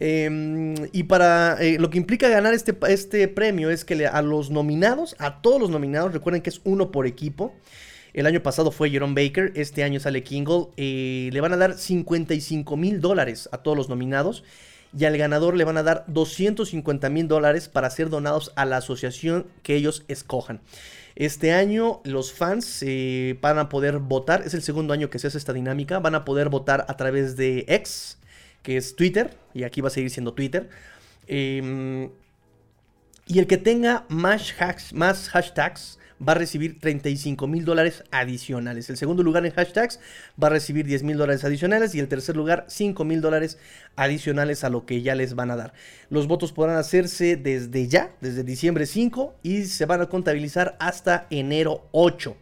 [0.00, 4.50] Em, y para eh, lo que implica ganar este, este premio es que a los
[4.50, 7.54] nominados, a todos los nominados, recuerden que es uno por equipo.
[8.14, 10.66] El año pasado fue Jerome Baker, este año sale Kingle.
[10.76, 14.44] Eh, le van a dar 55 mil dólares a todos los nominados
[14.96, 18.76] y al ganador le van a dar 250 mil dólares para ser donados a la
[18.78, 20.60] asociación que ellos escojan.
[21.14, 25.28] Este año los fans eh, van a poder votar, es el segundo año que se
[25.28, 28.18] hace esta dinámica, van a poder votar a través de X,
[28.62, 30.68] que es Twitter, y aquí va a seguir siendo Twitter.
[31.26, 32.10] Em,
[33.26, 34.54] y el que tenga más,
[34.92, 38.88] más hashtags va a recibir 35 mil dólares adicionales.
[38.90, 40.00] El segundo lugar en hashtags
[40.42, 43.58] va a recibir 10 mil dólares adicionales y el tercer lugar 5 mil dólares
[43.96, 45.72] adicionales a lo que ya les van a dar.
[46.10, 51.26] Los votos podrán hacerse desde ya, desde diciembre 5 y se van a contabilizar hasta
[51.30, 52.36] enero 8.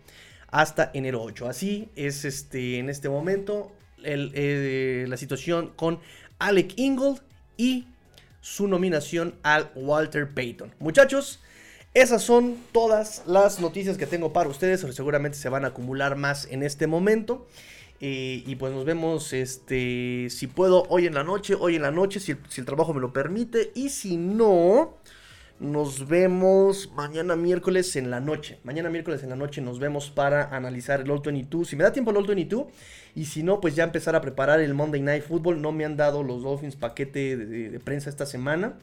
[0.51, 1.49] Hasta enero 8.
[1.49, 6.01] Así es este, en este momento eh, la situación con
[6.39, 7.21] Alec Ingold
[7.57, 7.87] y
[8.41, 10.75] su nominación al Walter Payton.
[10.79, 11.41] Muchachos,
[11.93, 14.81] esas son todas las noticias que tengo para ustedes.
[14.95, 17.47] Seguramente se van a acumular más en este momento.
[18.01, 21.91] Eh, y pues nos vemos, este, si puedo, hoy en la noche, hoy en la
[21.91, 23.73] noche, si el, trabajo me lo permite.
[23.75, 24.99] Y si no,
[25.59, 28.61] nos vemos mañana miércoles en la noche.
[28.63, 31.67] Mañana miércoles en la noche nos vemos para analizar el All 22.
[31.67, 32.67] Si me da tiempo el All 22.
[33.17, 35.61] Y si no, pues ya empezar a preparar el Monday Night Football.
[35.61, 38.79] No me han dado los Dolphins paquete de prensa esta semana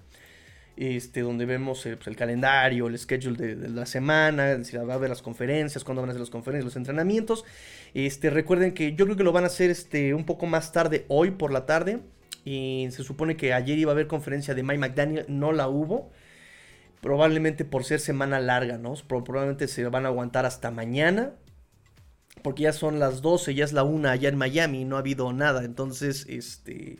[0.77, 4.95] este, donde vemos eh, pues, el calendario, el schedule de, la semana, si va a
[4.95, 7.45] haber las conferencias, cuándo van a ser las conferencias, los entrenamientos.
[7.93, 11.05] Este, recuerden que yo creo que lo van a hacer este, un poco más tarde,
[11.07, 11.99] hoy por la tarde.
[12.45, 16.11] Y se supone que ayer iba a haber conferencia de Mike McDaniel, no la hubo.
[17.01, 18.93] Probablemente por ser semana larga, ¿no?
[19.07, 21.33] Probablemente se van a aguantar hasta mañana.
[22.43, 25.33] Porque ya son las 12, ya es la 1 allá en Miami, no ha habido
[25.33, 25.65] nada.
[25.65, 26.99] Entonces, este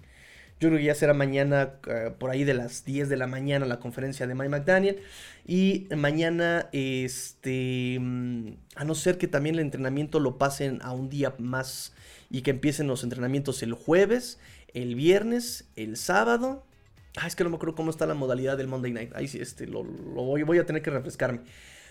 [0.60, 3.66] yo creo que ya será mañana eh, por ahí de las 10 de la mañana
[3.66, 5.00] la conferencia de Mike McDaniel.
[5.46, 11.10] Y mañana, este, mm, a no ser que también el entrenamiento lo pasen a un
[11.10, 11.94] día más
[12.30, 14.40] y que empiecen los entrenamientos el jueves,
[14.74, 16.64] el viernes, el sábado.
[17.18, 19.12] Ah, es que no me acuerdo cómo está la modalidad del Monday Night.
[19.16, 21.42] Ahí sí, este, lo, voy a tener que refrescarme.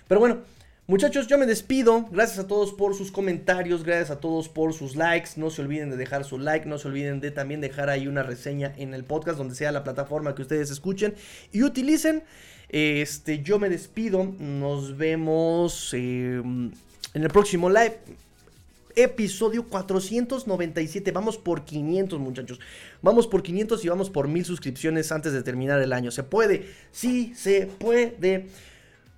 [0.08, 0.42] Pero bueno,
[0.88, 2.06] Muchachos, yo me despido.
[2.12, 5.30] Gracias a todos por sus comentarios, gracias a todos por sus likes.
[5.34, 8.22] No se olviden de dejar su like, no se olviden de también dejar ahí una
[8.22, 11.16] reseña en el podcast, donde sea la plataforma que ustedes escuchen
[11.50, 12.22] y utilicen.
[12.68, 14.32] Este, yo me despido.
[14.38, 16.70] Nos vemos em,
[17.14, 17.98] en el próximo live.
[18.94, 21.10] Episodio 497.
[21.10, 22.60] Vamos por 500, muchachos.
[23.02, 26.12] Vamos por 500 y vamos por 1000 suscripciones antes de terminar el año.
[26.12, 26.64] ¿Se puede?
[26.92, 28.46] Sí, se puede.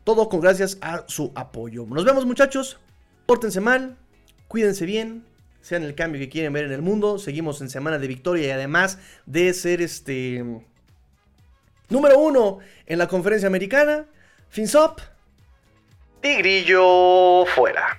[0.09, 1.85] Todo con gracias a su apoyo.
[1.85, 2.79] Nos vemos muchachos.
[3.27, 3.99] Pórtense mal.
[4.47, 5.27] Cuídense bien.
[5.61, 7.19] Sean el cambio que quieren ver en el mundo.
[7.19, 10.43] Seguimos en semana de victoria y además de ser este...
[11.91, 14.07] Número uno en la conferencia americana.
[14.49, 14.75] Fins.
[16.23, 17.99] Tigrillo fuera.